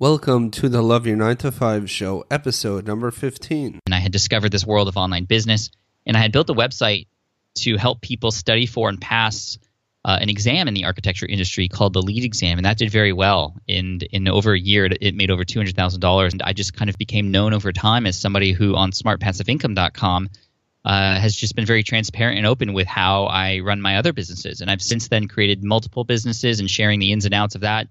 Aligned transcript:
Welcome 0.00 0.52
to 0.52 0.68
the 0.68 0.80
Love 0.80 1.08
Your 1.08 1.16
9 1.16 1.38
to 1.38 1.50
5 1.50 1.90
show, 1.90 2.24
episode 2.30 2.86
number 2.86 3.10
15. 3.10 3.80
And 3.84 3.92
I 3.92 3.98
had 3.98 4.12
discovered 4.12 4.52
this 4.52 4.64
world 4.64 4.86
of 4.86 4.96
online 4.96 5.24
business, 5.24 5.72
and 6.06 6.16
I 6.16 6.20
had 6.20 6.30
built 6.30 6.48
a 6.50 6.54
website 6.54 7.08
to 7.56 7.76
help 7.76 8.00
people 8.00 8.30
study 8.30 8.64
for 8.64 8.88
and 8.88 9.00
pass 9.00 9.58
uh, 10.04 10.16
an 10.20 10.30
exam 10.30 10.68
in 10.68 10.74
the 10.74 10.84
architecture 10.84 11.26
industry 11.26 11.66
called 11.66 11.94
the 11.94 12.00
LEED 12.00 12.22
exam, 12.22 12.58
and 12.58 12.64
that 12.64 12.78
did 12.78 12.92
very 12.92 13.12
well. 13.12 13.56
And 13.68 14.04
in 14.04 14.28
over 14.28 14.52
a 14.52 14.60
year, 14.60 14.88
it 15.00 15.16
made 15.16 15.32
over 15.32 15.44
two 15.44 15.58
hundred 15.58 15.74
thousand 15.74 15.98
dollars, 15.98 16.32
and 16.32 16.42
I 16.42 16.52
just 16.52 16.74
kind 16.74 16.88
of 16.88 16.96
became 16.96 17.32
known 17.32 17.52
over 17.52 17.72
time 17.72 18.06
as 18.06 18.16
somebody 18.16 18.52
who 18.52 18.76
on 18.76 18.92
SmartPassiveIncome.com 18.92 20.28
uh, 20.84 21.18
has 21.18 21.34
just 21.34 21.56
been 21.56 21.66
very 21.66 21.82
transparent 21.82 22.38
and 22.38 22.46
open 22.46 22.72
with 22.72 22.86
how 22.86 23.24
I 23.24 23.58
run 23.58 23.80
my 23.80 23.96
other 23.96 24.12
businesses. 24.12 24.60
And 24.60 24.70
I've 24.70 24.80
since 24.80 25.08
then 25.08 25.26
created 25.26 25.64
multiple 25.64 26.04
businesses 26.04 26.60
and 26.60 26.70
sharing 26.70 27.00
the 27.00 27.10
ins 27.10 27.24
and 27.24 27.34
outs 27.34 27.56
of 27.56 27.62
that. 27.62 27.88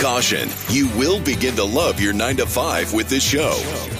Caution, 0.00 0.48
you 0.70 0.88
will 0.96 1.20
begin 1.20 1.54
to 1.56 1.62
love 1.62 2.00
your 2.00 2.14
9 2.14 2.38
to 2.38 2.46
5 2.46 2.94
with 2.94 3.10
this 3.10 3.22
show. 3.22 3.52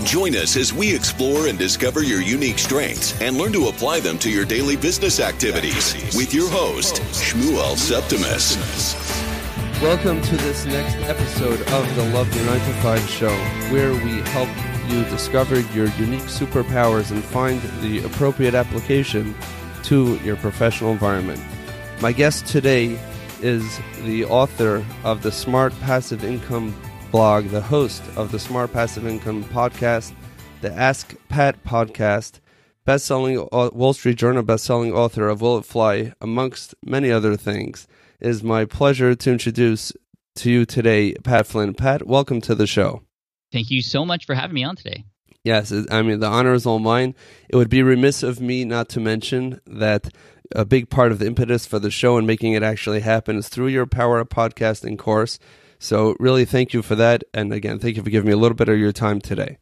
Join 0.02 0.34
us 0.34 0.56
as 0.56 0.72
we 0.72 0.94
explore 0.94 1.48
and 1.48 1.58
discover 1.58 2.02
your 2.02 2.22
unique 2.22 2.58
strengths 2.58 3.20
and 3.20 3.36
learn 3.36 3.52
to 3.52 3.66
apply 3.66 4.00
them 4.00 4.18
to 4.20 4.30
your 4.30 4.46
daily 4.46 4.76
business 4.76 5.20
activities 5.20 5.92
with 6.16 6.32
your 6.32 6.48
host, 6.48 7.02
Shmuel 7.12 7.76
Septimus. 7.76 8.56
Welcome 9.82 10.22
to 10.22 10.36
this 10.38 10.64
next 10.64 10.94
episode 11.06 11.60
of 11.68 11.94
the 11.94 12.04
Love 12.14 12.34
Your 12.34 12.46
9 12.46 12.58
to 12.58 12.72
5 12.80 13.10
show, 13.10 13.36
where 13.70 13.92
we 13.92 14.22
help 14.30 14.48
you 14.88 15.04
discover 15.10 15.60
your 15.60 15.88
unique 15.98 16.22
superpowers 16.22 17.10
and 17.10 17.22
find 17.22 17.60
the 17.82 18.02
appropriate 18.06 18.54
application 18.54 19.34
to 19.82 20.16
your 20.24 20.36
professional 20.36 20.92
environment. 20.92 21.42
My 22.00 22.12
guest 22.12 22.46
today 22.46 22.98
is 23.42 23.80
the 24.04 24.24
author 24.26 24.84
of 25.04 25.22
the 25.22 25.32
Smart 25.32 25.72
Passive 25.80 26.24
Income 26.24 26.74
blog, 27.10 27.46
the 27.48 27.60
host 27.60 28.02
of 28.16 28.32
the 28.32 28.38
Smart 28.38 28.72
Passive 28.72 29.06
Income 29.06 29.44
podcast, 29.44 30.12
the 30.60 30.72
Ask 30.72 31.14
Pat 31.28 31.62
podcast, 31.64 32.40
best-selling 32.84 33.48
Wall 33.52 33.92
Street 33.92 34.18
Journal 34.18 34.42
best-selling 34.42 34.92
author 34.92 35.28
of 35.28 35.40
Will 35.40 35.58
It 35.58 35.64
Fly, 35.64 36.12
amongst 36.20 36.74
many 36.84 37.10
other 37.10 37.36
things. 37.36 37.88
It 38.20 38.28
is 38.28 38.42
my 38.42 38.64
pleasure 38.66 39.14
to 39.14 39.30
introduce 39.32 39.92
to 40.36 40.50
you 40.50 40.66
today 40.66 41.14
Pat 41.14 41.46
Flynn. 41.46 41.74
Pat, 41.74 42.06
welcome 42.06 42.40
to 42.42 42.54
the 42.54 42.66
show. 42.66 43.02
Thank 43.52 43.70
you 43.70 43.82
so 43.82 44.04
much 44.04 44.26
for 44.26 44.34
having 44.34 44.54
me 44.54 44.64
on 44.64 44.76
today. 44.76 45.04
Yes, 45.42 45.72
I 45.90 46.02
mean 46.02 46.20
the 46.20 46.26
honor 46.26 46.52
is 46.52 46.66
all 46.66 46.78
mine. 46.78 47.14
It 47.48 47.56
would 47.56 47.70
be 47.70 47.82
remiss 47.82 48.22
of 48.22 48.40
me 48.40 48.66
not 48.66 48.90
to 48.90 49.00
mention 49.00 49.60
that 49.66 50.10
a 50.54 50.64
big 50.64 50.90
part 50.90 51.12
of 51.12 51.18
the 51.18 51.26
impetus 51.26 51.66
for 51.66 51.78
the 51.78 51.90
show 51.90 52.16
and 52.16 52.26
making 52.26 52.52
it 52.52 52.62
actually 52.62 53.00
happen 53.00 53.36
is 53.36 53.48
through 53.48 53.68
your 53.68 53.86
Power 53.86 54.24
podcasting 54.24 54.98
course. 54.98 55.38
So, 55.78 56.14
really, 56.18 56.44
thank 56.44 56.72
you 56.72 56.82
for 56.82 56.94
that. 56.96 57.24
And 57.32 57.52
again, 57.52 57.78
thank 57.78 57.96
you 57.96 58.02
for 58.02 58.10
giving 58.10 58.26
me 58.26 58.32
a 58.32 58.36
little 58.36 58.56
bit 58.56 58.68
of 58.68 58.78
your 58.78 58.92
time 58.92 59.20
today. 59.20 59.58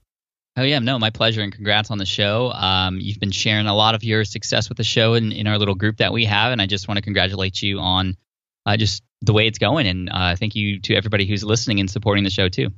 Oh, 0.56 0.62
yeah, 0.62 0.80
no, 0.80 0.98
my 0.98 1.10
pleasure. 1.10 1.40
And 1.40 1.52
congrats 1.52 1.92
on 1.92 1.98
the 1.98 2.06
show. 2.06 2.50
Um, 2.50 2.98
you've 3.00 3.20
been 3.20 3.30
sharing 3.30 3.68
a 3.68 3.76
lot 3.76 3.94
of 3.94 4.02
your 4.02 4.24
success 4.24 4.68
with 4.68 4.76
the 4.76 4.84
show 4.84 5.14
in, 5.14 5.30
in 5.30 5.46
our 5.46 5.56
little 5.56 5.76
group 5.76 5.98
that 5.98 6.12
we 6.12 6.24
have. 6.24 6.50
And 6.50 6.60
I 6.60 6.66
just 6.66 6.88
want 6.88 6.98
to 6.98 7.02
congratulate 7.02 7.62
you 7.62 7.78
on 7.78 8.16
uh, 8.66 8.76
just 8.76 9.04
the 9.22 9.32
way 9.32 9.46
it's 9.46 9.58
going. 9.58 9.86
And 9.86 10.10
uh, 10.10 10.34
thank 10.34 10.56
you 10.56 10.80
to 10.80 10.96
everybody 10.96 11.26
who's 11.26 11.44
listening 11.44 11.78
and 11.78 11.88
supporting 11.88 12.24
the 12.24 12.30
show, 12.30 12.48
too. 12.48 12.70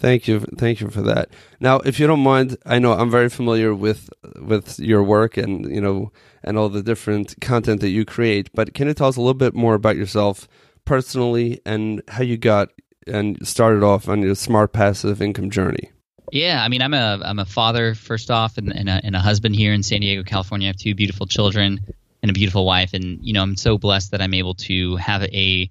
Thank 0.00 0.26
you, 0.26 0.40
thank 0.56 0.80
you 0.80 0.88
for 0.88 1.02
that. 1.02 1.28
Now, 1.60 1.80
if 1.80 2.00
you 2.00 2.06
don't 2.06 2.20
mind, 2.20 2.56
I 2.64 2.78
know 2.78 2.94
I'm 2.94 3.10
very 3.10 3.28
familiar 3.28 3.74
with 3.74 4.08
with 4.40 4.80
your 4.80 5.02
work 5.02 5.36
and 5.36 5.70
you 5.70 5.80
know 5.80 6.10
and 6.42 6.56
all 6.56 6.70
the 6.70 6.82
different 6.82 7.38
content 7.42 7.82
that 7.82 7.90
you 7.90 8.06
create. 8.06 8.48
But 8.54 8.72
can 8.72 8.88
you 8.88 8.94
tell 8.94 9.08
us 9.08 9.16
a 9.16 9.20
little 9.20 9.34
bit 9.34 9.54
more 9.54 9.74
about 9.74 9.96
yourself 9.96 10.48
personally 10.86 11.60
and 11.66 12.00
how 12.08 12.22
you 12.22 12.38
got 12.38 12.70
and 13.06 13.46
started 13.46 13.82
off 13.82 14.08
on 14.08 14.22
your 14.22 14.34
smart 14.34 14.72
passive 14.72 15.20
income 15.20 15.50
journey? 15.50 15.90
Yeah, 16.32 16.64
I 16.64 16.68
mean, 16.68 16.80
I'm 16.80 16.94
a 16.94 17.20
I'm 17.22 17.38
a 17.38 17.44
father 17.44 17.94
first 17.94 18.30
off, 18.30 18.56
and, 18.56 18.74
and, 18.74 18.88
a, 18.88 19.00
and 19.04 19.14
a 19.14 19.20
husband 19.20 19.54
here 19.54 19.74
in 19.74 19.82
San 19.82 20.00
Diego, 20.00 20.22
California. 20.22 20.68
I 20.68 20.70
have 20.70 20.76
two 20.76 20.94
beautiful 20.94 21.26
children 21.26 21.80
and 22.22 22.30
a 22.30 22.32
beautiful 22.32 22.64
wife, 22.64 22.94
and 22.94 23.18
you 23.20 23.34
know, 23.34 23.42
I'm 23.42 23.56
so 23.56 23.76
blessed 23.76 24.12
that 24.12 24.22
I'm 24.22 24.32
able 24.32 24.54
to 24.54 24.96
have 24.96 25.24
a 25.24 25.70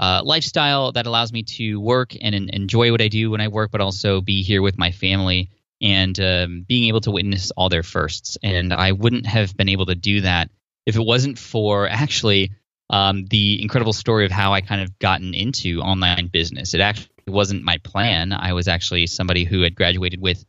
uh, 0.00 0.22
lifestyle 0.24 0.92
that 0.92 1.06
allows 1.06 1.30
me 1.30 1.42
to 1.42 1.78
work 1.78 2.16
and, 2.20 2.34
and, 2.34 2.48
enjoy 2.50 2.90
what 2.90 3.02
I 3.02 3.08
do 3.08 3.30
when 3.30 3.42
I 3.42 3.48
work, 3.48 3.70
but 3.70 3.82
also 3.82 4.22
be 4.22 4.42
here 4.42 4.62
with 4.62 4.78
my 4.78 4.92
family 4.92 5.50
and 5.82 6.18
um, 6.18 6.64
being 6.66 6.88
able 6.88 7.02
to 7.02 7.10
witness 7.10 7.50
all 7.50 7.68
their 7.68 7.82
firsts. 7.82 8.38
And 8.42 8.72
I 8.72 8.92
wouldn't 8.92 9.26
have 9.26 9.54
been 9.54 9.68
able 9.68 9.86
to 9.86 9.94
do 9.94 10.22
that 10.22 10.50
if 10.86 10.96
it 10.96 11.04
wasn't 11.04 11.38
for 11.38 11.86
actually 11.86 12.52
um, 12.88 13.26
the 13.26 13.60
incredible 13.60 13.92
story 13.92 14.24
of 14.24 14.32
how 14.32 14.54
I 14.54 14.62
kind 14.62 14.80
of 14.80 14.98
gotten 14.98 15.34
into 15.34 15.80
online 15.80 16.28
business. 16.28 16.72
It 16.72 16.80
actually 16.80 17.10
wasn't 17.26 17.62
my 17.62 17.76
plan. 17.78 18.32
I 18.32 18.54
was 18.54 18.68
actually 18.68 19.06
somebody 19.06 19.44
who 19.44 19.60
had 19.60 19.74
graduated 19.74 20.20
with 20.20 20.42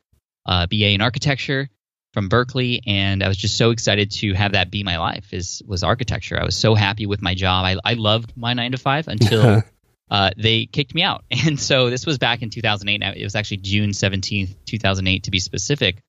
uh, 0.45 0.65
BA 0.67 0.91
in 0.91 1.01
architecture 1.01 1.69
from 2.13 2.29
Berkeley, 2.29 2.81
and 2.85 3.23
I 3.23 3.27
was 3.27 3.37
just 3.37 3.57
so 3.57 3.71
excited 3.71 4.11
to 4.11 4.33
have 4.33 4.53
that 4.53 4.69
be 4.69 4.83
my 4.83 4.97
life. 4.97 5.33
Is 5.33 5.61
was 5.65 5.83
architecture. 5.83 6.39
I 6.39 6.43
was 6.43 6.55
so 6.55 6.75
happy 6.75 7.05
with 7.05 7.21
my 7.21 7.35
job. 7.35 7.65
I, 7.65 7.77
I 7.83 7.93
loved 7.93 8.33
my 8.35 8.53
nine 8.53 8.71
to 8.73 8.77
five 8.77 9.07
until 9.07 9.63
uh, 10.11 10.31
they 10.37 10.65
kicked 10.65 10.93
me 10.93 11.03
out. 11.03 11.23
And 11.45 11.59
so 11.59 11.89
this 11.89 12.05
was 12.05 12.17
back 12.17 12.41
in 12.41 12.49
2008. 12.49 12.97
Now 12.99 13.13
it 13.15 13.23
was 13.23 13.35
actually 13.35 13.57
June 13.57 13.91
17th, 13.91 14.55
2008, 14.65 15.23
to 15.23 15.31
be 15.31 15.39
specific. 15.39 16.01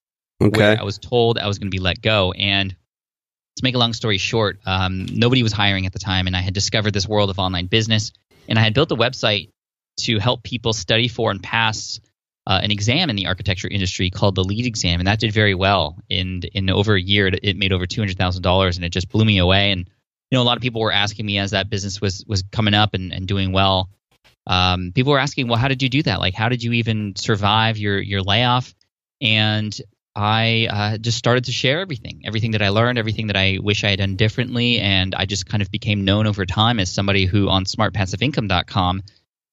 Okay. 0.42 0.58
Where 0.58 0.80
I 0.80 0.82
was 0.82 0.98
told 0.98 1.38
I 1.38 1.46
was 1.46 1.58
going 1.58 1.68
to 1.68 1.74
be 1.74 1.78
let 1.78 2.02
go. 2.02 2.32
And 2.32 2.74
to 3.56 3.64
make 3.64 3.74
a 3.74 3.78
long 3.78 3.92
story 3.92 4.18
short, 4.18 4.58
um, 4.66 5.06
nobody 5.06 5.42
was 5.42 5.52
hiring 5.52 5.86
at 5.86 5.92
the 5.92 5.98
time, 5.98 6.26
and 6.26 6.36
I 6.36 6.40
had 6.40 6.54
discovered 6.54 6.92
this 6.92 7.06
world 7.06 7.30
of 7.30 7.38
online 7.38 7.66
business, 7.66 8.12
and 8.48 8.58
I 8.58 8.62
had 8.62 8.74
built 8.74 8.90
a 8.92 8.96
website 8.96 9.50
to 10.00 10.18
help 10.18 10.42
people 10.42 10.72
study 10.72 11.06
for 11.06 11.30
and 11.30 11.42
pass 11.42 12.00
uh, 12.46 12.60
an 12.62 12.70
exam 12.70 13.08
in 13.08 13.16
the 13.16 13.26
architecture 13.26 13.68
industry 13.68 14.10
called 14.10 14.34
the 14.34 14.44
LEED 14.44 14.66
exam, 14.66 15.00
and 15.00 15.06
that 15.06 15.20
did 15.20 15.32
very 15.32 15.54
well. 15.54 15.98
And 16.10 16.44
in 16.44 16.70
over 16.70 16.94
a 16.94 17.00
year, 17.00 17.28
it 17.28 17.56
made 17.56 17.72
over 17.72 17.86
two 17.86 18.00
hundred 18.00 18.18
thousand 18.18 18.42
dollars, 18.42 18.76
and 18.76 18.84
it 18.84 18.90
just 18.90 19.08
blew 19.08 19.24
me 19.24 19.38
away. 19.38 19.70
And 19.70 19.88
you 20.30 20.36
know, 20.38 20.42
a 20.42 20.44
lot 20.44 20.56
of 20.56 20.62
people 20.62 20.80
were 20.80 20.92
asking 20.92 21.26
me 21.26 21.38
as 21.38 21.52
that 21.52 21.70
business 21.70 22.00
was 22.00 22.24
was 22.26 22.42
coming 22.50 22.74
up 22.74 22.94
and, 22.94 23.12
and 23.12 23.26
doing 23.26 23.52
well. 23.52 23.90
Um, 24.44 24.90
people 24.92 25.12
were 25.12 25.20
asking, 25.20 25.46
well, 25.46 25.58
how 25.58 25.68
did 25.68 25.82
you 25.82 25.88
do 25.88 26.02
that? 26.02 26.18
Like, 26.18 26.34
how 26.34 26.48
did 26.48 26.64
you 26.64 26.72
even 26.72 27.14
survive 27.16 27.78
your 27.78 28.00
your 28.00 28.22
layoff? 28.22 28.74
And 29.20 29.78
I 30.16 30.66
uh, 30.68 30.98
just 30.98 31.16
started 31.16 31.44
to 31.44 31.52
share 31.52 31.80
everything, 31.80 32.22
everything 32.26 32.50
that 32.50 32.62
I 32.62 32.70
learned, 32.70 32.98
everything 32.98 33.28
that 33.28 33.36
I 33.36 33.58
wish 33.62 33.84
I 33.84 33.90
had 33.90 34.00
done 34.00 34.16
differently, 34.16 34.78
and 34.78 35.14
I 35.14 35.26
just 35.26 35.46
kind 35.46 35.62
of 35.62 35.70
became 35.70 36.04
known 36.04 36.26
over 36.26 36.44
time 36.44 36.80
as 36.80 36.92
somebody 36.92 37.24
who 37.24 37.48
on 37.48 37.64
SmartPassiveIncome.com 37.64 39.02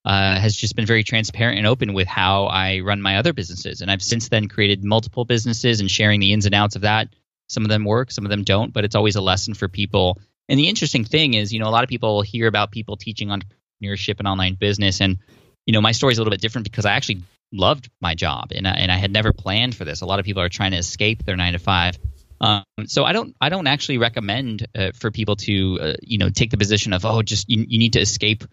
uh, 0.06 0.40
has 0.40 0.56
just 0.56 0.76
been 0.76 0.86
very 0.86 1.04
transparent 1.04 1.58
and 1.58 1.68
open 1.68 1.94
with 1.94 2.08
how 2.08 2.46
I 2.46 2.80
run 2.80 3.02
my 3.02 3.18
other 3.18 3.34
businesses. 3.34 3.82
And 3.82 3.92
I've 3.92 4.02
since 4.02 4.30
then 4.30 4.48
created 4.48 4.84
multiple 4.84 5.26
businesses 5.26 5.82
and 5.82 5.92
sharing 5.92 6.20
the 6.20 6.34
ins 6.34 6.46
and 6.46 6.56
outs 6.56 6.76
of 6.76 6.84
that. 6.84 7.10
Some 7.48 7.64
of 7.64 7.70
them 7.70 7.84
work, 7.84 8.12
some 8.12 8.26
of 8.26 8.30
them 8.30 8.44
don't, 8.44 8.72
but 8.72 8.86
it's 8.86 8.96
always 8.96 9.16
a 9.16 9.22
lesson 9.22 9.54
for 9.54 9.68
people. 9.68 10.20
And 10.48 10.60
the 10.60 10.70
interesting 10.70 11.04
thing 11.04 11.34
is, 11.34 11.52
you 11.52 11.60
know, 11.60 11.68
a 11.68 11.72
lot 11.72 11.84
of 11.84 11.90
people 11.90 12.16
will 12.16 12.22
hear 12.22 12.48
about 12.48 12.72
people 12.72 12.96
teaching 12.96 13.30
entrepreneurship 13.30 14.20
and 14.20 14.28
online 14.28 14.56
business. 14.56 15.02
And, 15.02 15.18
you 15.66 15.74
know, 15.74 15.82
my 15.82 15.92
story 15.92 16.14
is 16.14 16.18
a 16.18 16.22
little 16.22 16.32
bit 16.32 16.42
different 16.42 16.66
because 16.66 16.86
I 16.86 16.94
actually 16.94 17.24
loved 17.52 17.90
my 18.02 18.16
job 18.16 18.52
and 18.54 18.68
I, 18.68 18.72
and 18.72 18.92
I 18.92 18.98
had 18.98 19.12
never 19.12 19.34
planned 19.34 19.76
for 19.76 19.86
this. 19.86 20.02
A 20.02 20.06
lot 20.06 20.20
of 20.20 20.26
people 20.26 20.42
are 20.42 20.50
trying 20.50 20.72
to 20.72 20.78
escape 20.78 21.24
their 21.26 21.36
nine 21.36 21.54
to 21.54 21.60
five. 21.60 21.98
Um, 22.42 22.64
so 22.86 23.04
I 23.04 23.12
don't 23.12 23.36
I 23.42 23.50
don't 23.50 23.68
actually 23.68 23.98
recommend 23.98 24.66
uh, 24.74 24.92
for 24.96 25.12
people 25.12 25.36
to 25.38 25.80
uh, 25.82 25.94
you 26.02 26.18
know 26.18 26.30
take 26.30 26.52
the 26.52 26.58
position 26.58 26.94
of 26.94 27.06
oh 27.06 27.22
just 27.22 27.50
you, 27.50 27.66
you 27.68 27.80
need 27.80 27.94
to 27.94 28.00
escape 28.00 28.46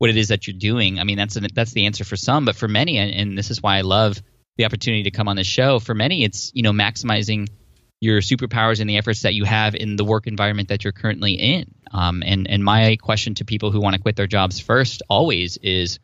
what 0.00 0.08
it 0.08 0.16
is 0.16 0.28
that 0.28 0.46
you're 0.46 0.56
doing. 0.56 0.98
I 0.98 1.04
mean, 1.04 1.18
that's 1.18 1.36
an, 1.36 1.46
that's 1.54 1.72
the 1.72 1.84
answer 1.84 2.04
for 2.04 2.16
some, 2.16 2.46
but 2.46 2.56
for 2.56 2.66
many, 2.66 2.96
and, 2.96 3.12
and 3.12 3.38
this 3.38 3.50
is 3.50 3.62
why 3.62 3.76
I 3.76 3.82
love 3.82 4.20
the 4.56 4.64
opportunity 4.64 5.02
to 5.02 5.10
come 5.10 5.28
on 5.28 5.36
this 5.36 5.46
show. 5.46 5.78
For 5.78 5.94
many, 5.94 6.24
it's 6.24 6.50
you 6.54 6.62
know 6.62 6.72
maximizing 6.72 7.48
your 8.00 8.22
superpowers 8.22 8.80
and 8.80 8.88
the 8.88 8.96
efforts 8.96 9.22
that 9.22 9.34
you 9.34 9.44
have 9.44 9.74
in 9.74 9.96
the 9.96 10.04
work 10.04 10.26
environment 10.26 10.70
that 10.70 10.84
you're 10.84 10.94
currently 10.94 11.34
in. 11.34 11.74
Um, 11.92 12.22
and 12.24 12.48
and 12.48 12.64
my 12.64 12.96
question 12.96 13.34
to 13.34 13.44
people 13.44 13.72
who 13.72 13.80
want 13.82 13.94
to 13.94 14.00
quit 14.00 14.16
their 14.16 14.26
jobs 14.26 14.58
first 14.58 15.02
always 15.10 15.58
is, 15.58 15.98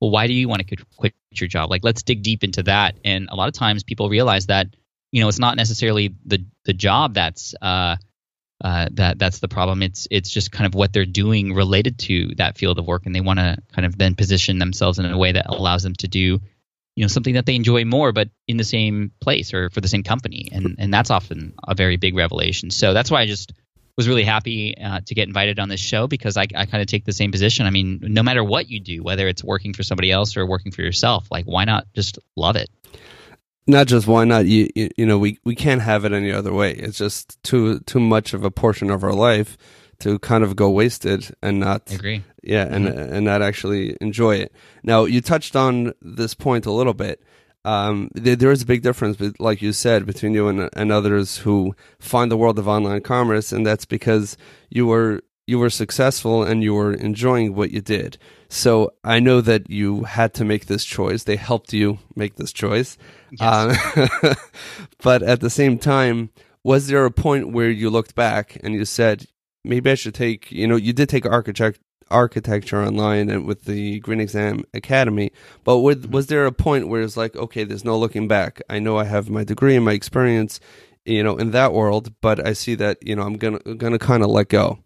well, 0.00 0.10
why 0.10 0.28
do 0.28 0.32
you 0.32 0.48
want 0.48 0.66
to 0.66 0.76
quit 0.96 1.12
your 1.32 1.48
job? 1.48 1.68
Like, 1.68 1.84
let's 1.84 2.02
dig 2.02 2.22
deep 2.22 2.44
into 2.44 2.62
that. 2.62 2.96
And 3.04 3.28
a 3.30 3.34
lot 3.34 3.48
of 3.48 3.54
times, 3.54 3.82
people 3.82 4.08
realize 4.08 4.46
that 4.46 4.68
you 5.10 5.20
know 5.20 5.28
it's 5.28 5.38
not 5.38 5.58
necessarily 5.58 6.14
the 6.24 6.42
the 6.64 6.72
job 6.72 7.12
that's 7.12 7.54
uh, 7.60 7.96
uh, 8.62 8.88
that 8.92 9.18
that's 9.18 9.40
the 9.40 9.48
problem. 9.48 9.82
It's 9.82 10.06
it's 10.10 10.30
just 10.30 10.52
kind 10.52 10.66
of 10.66 10.74
what 10.74 10.92
they're 10.92 11.04
doing 11.04 11.52
related 11.52 11.98
to 12.00 12.34
that 12.36 12.56
field 12.56 12.78
of 12.78 12.86
work, 12.86 13.06
and 13.06 13.14
they 13.14 13.20
want 13.20 13.40
to 13.40 13.56
kind 13.72 13.84
of 13.84 13.98
then 13.98 14.14
position 14.14 14.58
themselves 14.58 14.98
in 14.98 15.04
a 15.04 15.18
way 15.18 15.32
that 15.32 15.46
allows 15.48 15.82
them 15.82 15.94
to 15.96 16.08
do, 16.08 16.40
you 16.94 17.02
know, 17.02 17.08
something 17.08 17.34
that 17.34 17.44
they 17.44 17.56
enjoy 17.56 17.84
more, 17.84 18.12
but 18.12 18.30
in 18.46 18.56
the 18.56 18.64
same 18.64 19.10
place 19.20 19.52
or 19.52 19.68
for 19.70 19.80
the 19.80 19.88
same 19.88 20.04
company, 20.04 20.48
and 20.52 20.76
and 20.78 20.94
that's 20.94 21.10
often 21.10 21.54
a 21.66 21.74
very 21.74 21.96
big 21.96 22.14
revelation. 22.14 22.70
So 22.70 22.94
that's 22.94 23.10
why 23.10 23.22
I 23.22 23.26
just 23.26 23.52
was 23.96 24.08
really 24.08 24.24
happy 24.24 24.76
uh, 24.78 25.00
to 25.06 25.14
get 25.14 25.28
invited 25.28 25.58
on 25.58 25.68
this 25.68 25.80
show 25.80 26.06
because 26.06 26.36
I, 26.36 26.46
I 26.54 26.64
kind 26.64 26.80
of 26.80 26.86
take 26.86 27.04
the 27.04 27.12
same 27.12 27.30
position. 27.30 27.66
I 27.66 27.70
mean, 27.70 27.98
no 28.02 28.22
matter 28.22 28.42
what 28.42 28.68
you 28.68 28.80
do, 28.80 29.02
whether 29.02 29.28
it's 29.28 29.44
working 29.44 29.74
for 29.74 29.82
somebody 29.82 30.10
else 30.10 30.36
or 30.36 30.46
working 30.46 30.72
for 30.72 30.82
yourself, 30.82 31.26
like 31.30 31.44
why 31.44 31.64
not 31.64 31.86
just 31.94 32.18
love 32.36 32.56
it? 32.56 32.70
Not 33.66 33.86
just 33.86 34.06
why 34.06 34.24
not 34.24 34.46
you, 34.46 34.68
you 34.74 35.06
know 35.06 35.18
we 35.18 35.38
we 35.44 35.54
can't 35.54 35.82
have 35.82 36.04
it 36.04 36.12
any 36.12 36.32
other 36.32 36.52
way 36.52 36.72
it's 36.72 36.98
just 36.98 37.42
too 37.42 37.78
too 37.80 38.00
much 38.00 38.34
of 38.34 38.44
a 38.44 38.50
portion 38.50 38.90
of 38.90 39.04
our 39.04 39.12
life 39.12 39.56
to 39.98 40.18
kind 40.18 40.42
of 40.42 40.56
go 40.56 40.68
wasted 40.68 41.32
and 41.42 41.60
not 41.60 41.82
I 41.90 41.94
agree. 41.94 42.24
yeah 42.42 42.66
and 42.68 42.86
and 42.88 43.24
not 43.24 43.42
actually 43.42 43.96
enjoy 44.00 44.36
it 44.36 44.52
now 44.82 45.04
you 45.04 45.20
touched 45.20 45.54
on 45.54 45.92
this 46.02 46.34
point 46.34 46.66
a 46.66 46.72
little 46.72 46.94
bit 46.94 47.22
um, 47.64 48.10
there, 48.14 48.36
there 48.36 48.50
is 48.50 48.62
a 48.62 48.66
big 48.66 48.82
difference, 48.82 49.16
but 49.16 49.38
like 49.38 49.62
you 49.62 49.72
said, 49.72 50.04
between 50.04 50.34
you 50.34 50.48
and, 50.48 50.68
and 50.74 50.90
others 50.90 51.38
who 51.38 51.76
find 52.00 52.30
the 52.30 52.36
world 52.36 52.58
of 52.58 52.66
online 52.66 53.02
commerce, 53.02 53.52
and 53.52 53.64
that's 53.64 53.84
because 53.84 54.36
you 54.68 54.86
were 54.86 55.22
you 55.46 55.58
were 55.58 55.70
successful 55.70 56.44
and 56.44 56.62
you 56.62 56.72
were 56.74 56.94
enjoying 56.94 57.54
what 57.54 57.70
you 57.70 57.80
did. 57.80 58.16
So 58.52 58.92
I 59.02 59.18
know 59.18 59.40
that 59.40 59.70
you 59.70 60.04
had 60.04 60.34
to 60.34 60.44
make 60.44 60.66
this 60.66 60.84
choice. 60.84 61.24
They 61.24 61.36
helped 61.36 61.72
you 61.72 61.98
make 62.14 62.36
this 62.36 62.52
choice, 62.52 62.98
Yes. 63.30 63.40
uh, 63.40 64.34
but 65.02 65.22
at 65.22 65.40
the 65.40 65.48
same 65.48 65.78
time, 65.78 66.28
was 66.62 66.88
there 66.88 67.06
a 67.06 67.10
point 67.10 67.50
where 67.52 67.70
you 67.70 67.88
looked 67.88 68.14
back 68.14 68.58
and 68.62 68.74
you 68.74 68.84
said, 68.84 69.24
maybe 69.64 69.90
I 69.90 69.94
should 69.94 70.14
take, 70.14 70.52
you 70.52 70.66
know, 70.66 70.76
you 70.76 70.92
did 70.92 71.08
take 71.08 71.24
architect 71.24 71.80
architecture 72.10 72.82
online 72.82 73.30
and 73.30 73.46
with 73.46 73.64
the 73.64 73.98
Green 74.00 74.20
Exam 74.20 74.64
Academy, 74.74 75.32
but 75.64 75.78
was, 75.78 76.06
was 76.06 76.26
there 76.26 76.44
a 76.44 76.52
point 76.52 76.88
where 76.88 77.00
it's 77.00 77.16
like, 77.16 77.34
okay, 77.34 77.64
there's 77.64 77.86
no 77.86 77.98
looking 77.98 78.28
back. 78.28 78.60
I 78.68 78.80
know 78.80 78.98
I 78.98 79.04
have 79.04 79.30
my 79.30 79.44
degree 79.44 79.76
and 79.76 79.84
my 79.86 79.92
experience, 79.92 80.60
you 81.06 81.22
know, 81.24 81.38
in 81.38 81.52
that 81.52 81.72
world, 81.72 82.12
but 82.20 82.46
I 82.46 82.52
see 82.52 82.74
that, 82.74 82.98
you 83.00 83.16
know, 83.16 83.22
I'm 83.22 83.38
gonna 83.38 83.60
gonna 83.76 83.98
kind 83.98 84.22
of 84.22 84.28
let 84.28 84.50
go. 84.50 84.81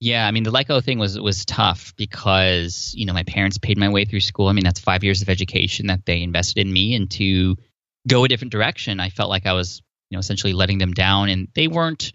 Yeah, 0.00 0.26
I 0.26 0.30
mean 0.30 0.44
the 0.44 0.50
let 0.50 0.68
thing 0.84 0.98
was 0.98 1.18
was 1.18 1.44
tough 1.44 1.92
because 1.96 2.92
you 2.96 3.04
know 3.04 3.12
my 3.12 3.24
parents 3.24 3.58
paid 3.58 3.78
my 3.78 3.88
way 3.88 4.04
through 4.04 4.20
school. 4.20 4.46
I 4.46 4.52
mean 4.52 4.64
that's 4.64 4.80
five 4.80 5.02
years 5.02 5.22
of 5.22 5.28
education 5.28 5.88
that 5.88 6.06
they 6.06 6.22
invested 6.22 6.60
in 6.60 6.72
me, 6.72 6.94
and 6.94 7.10
to 7.12 7.56
go 8.06 8.24
a 8.24 8.28
different 8.28 8.52
direction, 8.52 9.00
I 9.00 9.10
felt 9.10 9.28
like 9.28 9.46
I 9.46 9.54
was 9.54 9.82
you 10.10 10.16
know 10.16 10.20
essentially 10.20 10.52
letting 10.52 10.78
them 10.78 10.92
down, 10.92 11.28
and 11.28 11.48
they 11.54 11.66
weren't 11.66 12.12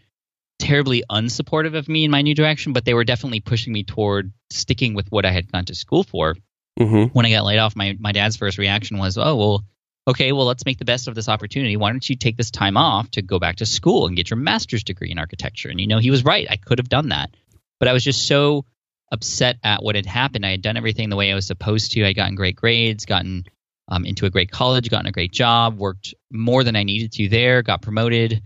terribly 0.59 1.03
unsupportive 1.09 1.75
of 1.75 1.89
me 1.89 2.06
in 2.06 2.12
my 2.12 2.21
new 2.21 2.33
direction, 2.33 2.71
but 2.71 2.85
they 2.85 2.94
were 2.94 3.03
definitely 3.03 3.41
pushing 3.41 3.74
me 3.74 3.83
toward 3.83 4.31
sticking 4.50 4.94
with 4.94 5.12
what 5.12 5.25
I 5.25 5.31
had 5.31 5.51
gone 5.51 5.65
to 5.65 5.75
school 5.75 6.03
for. 6.03 6.35
Mm-hmm. 6.80 7.13
When 7.13 7.25
I 7.25 7.31
got 7.31 7.44
laid 7.44 7.59
off, 7.59 7.75
my 7.75 7.97
my 8.00 8.13
dad's 8.13 8.38
first 8.38 8.57
reaction 8.57 8.97
was, 8.97 9.18
"Oh 9.18 9.35
well." 9.35 9.63
Okay, 10.06 10.33
well, 10.33 10.45
let's 10.45 10.65
make 10.65 10.80
the 10.80 10.85
best 10.85 11.07
of 11.07 11.15
this 11.15 11.30
opportunity. 11.30 11.77
Why 11.77 11.89
don't 11.89 12.09
you 12.09 12.18
take 12.18 12.35
this 12.35 12.51
time 12.51 12.75
off 12.75 13.09
to 13.12 13.21
go 13.21 13.39
back 13.39 13.57
to 13.57 13.65
school 13.65 14.06
and 14.06 14.18
get 14.18 14.30
your 14.30 14.38
master's 14.38 14.83
degree 14.83 15.12
in 15.12 15.18
architecture? 15.18 15.69
And 15.69 15.80
you 15.80 15.88
know, 15.88 16.00
he 16.00 16.12
was 16.12 16.25
right. 16.25 16.45
I 16.50 16.57
could 16.57 16.77
have 16.77 16.89
done 16.89 17.09
that 17.09 17.33
but 17.79 17.87
I 17.87 17.93
was 17.93 18.03
just 18.03 18.27
so 18.27 18.65
upset 19.11 19.57
at 19.63 19.83
what 19.83 19.95
had 19.95 20.05
happened. 20.05 20.45
I 20.45 20.51
had 20.51 20.61
done 20.61 20.77
everything 20.77 21.09
the 21.09 21.15
way 21.15 21.31
I 21.31 21.35
was 21.35 21.47
supposed 21.47 21.91
to. 21.93 22.05
I'd 22.05 22.15
gotten 22.15 22.35
great 22.35 22.55
grades, 22.55 23.05
gotten 23.05 23.45
um, 23.87 24.05
into 24.05 24.25
a 24.25 24.29
great 24.29 24.51
college, 24.51 24.89
gotten 24.89 25.07
a 25.07 25.11
great 25.11 25.31
job, 25.31 25.77
worked 25.77 26.13
more 26.31 26.63
than 26.63 26.75
I 26.75 26.83
needed 26.83 27.11
to 27.13 27.29
there, 27.29 27.61
got 27.61 27.81
promoted, 27.81 28.41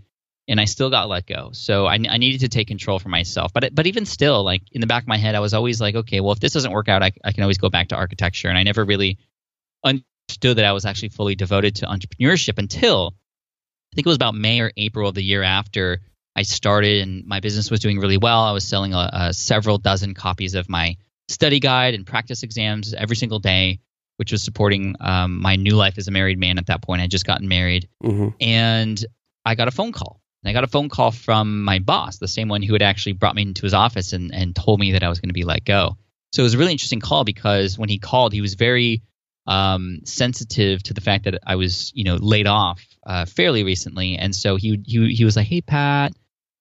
and 0.48 0.60
I 0.60 0.64
still 0.64 0.90
got 0.90 1.08
let 1.08 1.26
go. 1.26 1.50
So 1.52 1.86
I, 1.86 1.94
I 1.94 2.18
needed 2.18 2.40
to 2.40 2.48
take 2.48 2.68
control 2.68 2.98
for 2.98 3.08
myself. 3.08 3.52
But 3.52 3.74
but 3.74 3.86
even 3.86 4.04
still, 4.04 4.44
like 4.44 4.62
in 4.72 4.80
the 4.80 4.86
back 4.86 5.04
of 5.04 5.08
my 5.08 5.16
head, 5.16 5.34
I 5.34 5.40
was 5.40 5.54
always 5.54 5.80
like, 5.80 5.94
okay, 5.94 6.20
well, 6.20 6.32
if 6.32 6.40
this 6.40 6.52
doesn't 6.52 6.72
work 6.72 6.88
out, 6.88 7.02
I, 7.02 7.12
I 7.24 7.32
can 7.32 7.42
always 7.42 7.58
go 7.58 7.70
back 7.70 7.88
to 7.88 7.96
architecture. 7.96 8.48
And 8.48 8.58
I 8.58 8.62
never 8.62 8.84
really 8.84 9.18
understood 9.84 10.56
that 10.56 10.64
I 10.64 10.72
was 10.72 10.84
actually 10.84 11.10
fully 11.10 11.34
devoted 11.34 11.76
to 11.76 11.86
entrepreneurship 11.86 12.58
until 12.58 13.14
I 13.92 13.94
think 13.94 14.06
it 14.06 14.10
was 14.10 14.16
about 14.16 14.34
May 14.34 14.60
or 14.60 14.72
April 14.76 15.08
of 15.08 15.14
the 15.14 15.22
year 15.22 15.42
after 15.42 16.00
I 16.36 16.42
started 16.42 17.02
and 17.02 17.26
my 17.26 17.40
business 17.40 17.70
was 17.70 17.80
doing 17.80 17.98
really 17.98 18.18
well. 18.18 18.42
I 18.44 18.52
was 18.52 18.64
selling 18.64 18.94
a, 18.94 19.10
a 19.12 19.34
several 19.34 19.78
dozen 19.78 20.14
copies 20.14 20.54
of 20.54 20.68
my 20.68 20.96
study 21.28 21.60
guide 21.60 21.94
and 21.94 22.06
practice 22.06 22.42
exams 22.42 22.94
every 22.94 23.16
single 23.16 23.38
day, 23.38 23.80
which 24.16 24.32
was 24.32 24.42
supporting 24.42 24.96
um, 25.00 25.40
my 25.40 25.56
new 25.56 25.74
life 25.74 25.98
as 25.98 26.08
a 26.08 26.10
married 26.10 26.38
man 26.38 26.58
at 26.58 26.66
that 26.66 26.82
point. 26.82 27.00
I 27.00 27.02
had 27.02 27.10
just 27.10 27.26
gotten 27.26 27.48
married, 27.48 27.88
Mm-hmm. 28.02 28.28
and 28.40 29.04
I 29.44 29.54
got 29.54 29.68
a 29.68 29.72
phone 29.72 29.92
call. 29.92 30.20
And 30.44 30.50
I 30.50 30.52
got 30.52 30.62
a 30.62 30.68
phone 30.68 30.88
call 30.88 31.10
from 31.10 31.64
my 31.64 31.80
boss, 31.80 32.18
the 32.18 32.28
same 32.28 32.48
one 32.48 32.62
who 32.62 32.72
had 32.72 32.82
actually 32.82 33.14
brought 33.14 33.34
me 33.34 33.42
into 33.42 33.62
his 33.62 33.74
office 33.74 34.12
and, 34.12 34.32
and 34.32 34.54
told 34.54 34.78
me 34.78 34.92
that 34.92 35.02
I 35.02 35.08
was 35.08 35.20
going 35.20 35.30
to 35.30 35.34
be 35.34 35.44
let 35.44 35.64
go. 35.64 35.96
So 36.32 36.42
it 36.42 36.44
was 36.44 36.54
a 36.54 36.58
really 36.58 36.72
interesting 36.72 37.00
call 37.00 37.24
because 37.24 37.76
when 37.76 37.88
he 37.88 37.98
called, 37.98 38.32
he 38.32 38.40
was 38.40 38.54
very 38.54 39.02
um, 39.48 40.00
sensitive 40.04 40.82
to 40.84 40.94
the 40.94 41.00
fact 41.00 41.24
that 41.24 41.40
I 41.44 41.56
was, 41.56 41.90
you 41.94 42.04
know, 42.04 42.16
laid 42.16 42.46
off 42.46 42.86
uh, 43.08 43.24
fairly 43.24 43.64
recently, 43.64 44.16
and 44.16 44.36
so 44.36 44.56
he 44.56 44.80
he 44.86 45.14
he 45.14 45.24
was 45.24 45.34
like, 45.34 45.46
"Hey, 45.46 45.62
Pat, 45.62 46.12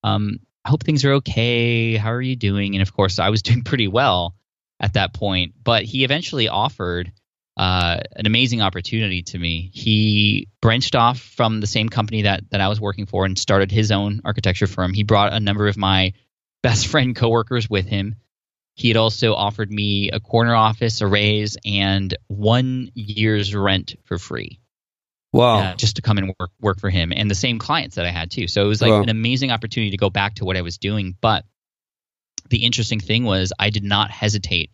um, 0.04 0.40
I 0.64 0.70
hope 0.70 0.84
things 0.84 1.04
are 1.04 1.14
okay. 1.16 1.98
How 1.98 2.12
are 2.12 2.22
you 2.22 2.38
doing?" 2.38 2.74
And 2.74 2.82
of 2.82 2.94
course, 2.94 3.20
I 3.20 3.30
was 3.30 3.42
doing 3.44 3.64
pretty 3.64 3.90
well 3.90 4.34
at 4.80 4.94
that 4.94 5.14
point. 5.14 5.56
But 5.62 5.84
he 5.84 6.06
eventually 6.06 6.48
offered 6.48 7.12
uh, 7.58 8.00
an 8.16 8.26
amazing 8.26 8.62
opportunity 8.62 9.24
to 9.24 9.38
me. 9.38 9.70
He 9.74 10.48
branched 10.62 10.96
off 10.96 11.20
from 11.20 11.60
the 11.60 11.68
same 11.68 11.90
company 11.90 12.22
that 12.22 12.50
that 12.52 12.62
I 12.62 12.70
was 12.70 12.80
working 12.80 13.08
for 13.08 13.26
and 13.26 13.38
started 13.38 13.70
his 13.70 13.92
own 13.92 14.22
architecture 14.24 14.68
firm. 14.68 14.94
He 14.94 15.04
brought 15.04 15.34
a 15.34 15.42
number 15.42 15.68
of 15.68 15.76
my 15.76 16.14
best 16.64 16.88
friend 16.88 17.14
coworkers 17.14 17.70
with 17.70 17.88
him. 17.88 18.16
He 18.74 18.88
had 18.88 18.98
also 18.98 19.34
offered 19.34 19.72
me 19.72 20.12
a 20.12 20.20
corner 20.20 20.56
office, 20.56 21.02
a 21.02 21.08
raise, 21.08 21.58
and 21.66 22.16
one 22.28 22.92
year's 22.94 23.54
rent 23.54 23.96
for 24.06 24.18
free 24.18 24.60
Wow. 25.34 25.60
uh, 25.60 25.76
just 25.76 25.98
to 25.98 26.02
come 26.02 26.18
and 26.18 26.34
work 26.40 26.52
work 26.60 26.80
for 26.80 26.90
him, 26.90 27.12
and 27.16 27.30
the 27.30 27.36
same 27.36 27.60
clients 27.60 27.96
that 27.96 28.06
I 28.06 28.10
had 28.12 28.32
too. 28.32 28.48
So 28.48 28.64
it 28.64 28.68
was 28.68 28.82
like 28.82 28.92
Wow. 28.92 29.02
an 29.02 29.10
amazing 29.10 29.52
opportunity 29.52 29.92
to 29.92 29.98
go 29.98 30.10
back 30.10 30.36
to 30.36 30.46
what 30.46 30.58
I 30.58 30.62
was 30.62 30.78
doing. 30.78 31.16
But 31.20 31.46
the 32.50 32.66
interesting 32.66 33.00
thing 33.00 33.26
was, 33.26 33.52
I 33.60 33.70
did 33.70 33.84
not 33.84 34.10
hesitate 34.10 34.72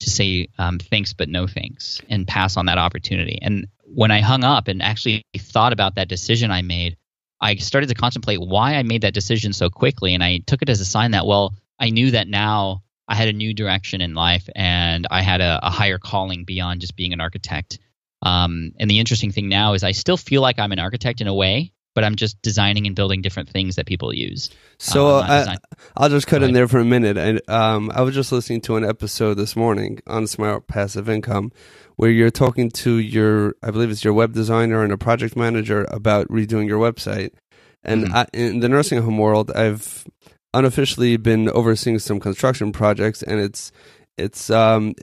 to 0.00 0.10
say 0.10 0.48
um, 0.58 0.78
thanks, 0.78 1.14
but 1.14 1.28
no 1.28 1.46
thanks, 1.46 2.00
and 2.08 2.26
pass 2.26 2.56
on 2.56 2.66
that 2.66 2.78
opportunity. 2.78 3.38
And 3.40 3.66
when 3.84 4.10
I 4.10 4.20
hung 4.20 4.44
up 4.44 4.68
and 4.68 4.82
actually 4.82 5.24
thought 5.36 5.72
about 5.72 5.94
that 5.96 6.08
decision 6.08 6.50
I 6.50 6.62
made, 6.62 6.96
I 7.40 7.56
started 7.56 7.88
to 7.88 7.94
contemplate 7.94 8.40
why 8.40 8.74
I 8.74 8.82
made 8.82 9.02
that 9.02 9.14
decision 9.14 9.52
so 9.52 9.70
quickly, 9.70 10.14
and 10.14 10.22
I 10.22 10.38
took 10.46 10.62
it 10.62 10.68
as 10.68 10.80
a 10.80 10.84
sign 10.84 11.12
that 11.12 11.26
well, 11.26 11.54
I 11.78 11.90
knew 11.90 12.10
that 12.12 12.28
now 12.28 12.82
I 13.08 13.14
had 13.14 13.28
a 13.28 13.32
new 13.32 13.54
direction 13.54 14.00
in 14.02 14.14
life, 14.14 14.48
and 14.54 15.06
I 15.10 15.22
had 15.22 15.40
a, 15.40 15.60
a 15.62 15.70
higher 15.70 15.98
calling 15.98 16.44
beyond 16.44 16.82
just 16.82 16.94
being 16.94 17.12
an 17.14 17.20
architect. 17.20 17.78
Um, 18.22 18.72
and 18.78 18.90
the 18.90 18.98
interesting 18.98 19.30
thing 19.32 19.48
now 19.48 19.74
is 19.74 19.82
I 19.84 19.92
still 19.92 20.16
feel 20.16 20.42
like 20.42 20.58
I'm 20.58 20.72
an 20.72 20.78
architect 20.78 21.20
in 21.20 21.26
a 21.28 21.34
way, 21.34 21.72
but 21.94 22.04
I'm 22.04 22.16
just 22.16 22.40
designing 22.42 22.86
and 22.86 22.94
building 22.96 23.22
different 23.22 23.48
things 23.48 23.76
that 23.76 23.86
people 23.86 24.12
use. 24.12 24.50
So 24.78 25.06
Uh, 25.06 25.20
I'm 25.20 25.26
not 25.26 25.30
I, 25.30 25.38
design- 25.38 25.58
I'll 25.96 26.08
just 26.08 26.26
cut 26.26 26.42
in 26.42 26.52
there 26.52 26.68
for 26.68 26.78
a 26.78 26.84
minute. 26.84 27.16
And 27.16 27.40
um, 27.48 27.90
I 27.94 28.02
was 28.02 28.14
just 28.14 28.32
listening 28.32 28.60
to 28.62 28.76
an 28.76 28.84
episode 28.84 29.34
this 29.34 29.54
morning 29.56 30.00
on 30.06 30.26
Smart 30.26 30.66
Passive 30.66 31.08
Income, 31.08 31.52
where 31.96 32.10
you're 32.10 32.30
talking 32.30 32.70
to 32.70 32.98
your, 32.98 33.54
I 33.62 33.70
believe 33.70 33.90
it's 33.90 34.04
your 34.04 34.14
web 34.14 34.32
designer 34.32 34.82
and 34.82 34.92
a 34.92 34.98
project 34.98 35.36
manager 35.36 35.86
about 35.90 36.28
redoing 36.28 36.66
your 36.68 36.80
website. 36.80 37.30
And 37.84 38.06
Mhm. 38.06 38.14
I, 38.14 38.26
in 38.32 38.60
the 38.60 38.68
nursing 38.68 39.00
home 39.02 39.18
world, 39.18 39.50
I've 39.52 40.04
unofficially 40.54 41.16
been 41.16 41.48
overseeing 41.48 41.98
some 41.98 42.18
construction 42.20 42.72
projects, 42.72 43.22
and 43.22 43.38
it's 43.40 43.70
it's 44.16 44.50
um 44.50 44.94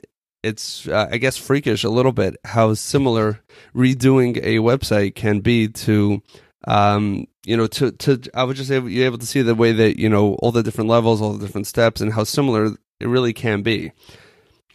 it's 0.46 0.86
uh, 0.88 1.08
I 1.10 1.16
guess 1.18 1.36
freakish 1.36 1.84
a 1.84 1.90
little 1.90 2.12
bit 2.12 2.36
how 2.44 2.74
similar 2.74 3.40
redoing 3.74 4.36
a 4.42 4.56
website 4.70 5.14
can 5.14 5.40
be 5.40 5.68
to 5.68 6.22
um 6.66 7.26
you 7.44 7.56
know 7.56 7.66
to 7.66 7.92
to 7.92 8.20
I 8.34 8.44
was 8.44 8.56
just 8.56 8.70
able, 8.70 8.88
you're 8.88 9.06
able 9.06 9.18
to 9.18 9.26
see 9.26 9.42
the 9.42 9.54
way 9.54 9.72
that 9.72 9.98
you 9.98 10.08
know 10.08 10.34
all 10.34 10.52
the 10.52 10.62
different 10.62 10.88
levels, 10.90 11.20
all 11.20 11.32
the 11.34 11.44
different 11.46 11.66
steps, 11.66 12.00
and 12.00 12.12
how 12.12 12.24
similar 12.24 12.66
it 13.00 13.08
really 13.08 13.32
can 13.32 13.62
be. 13.62 13.92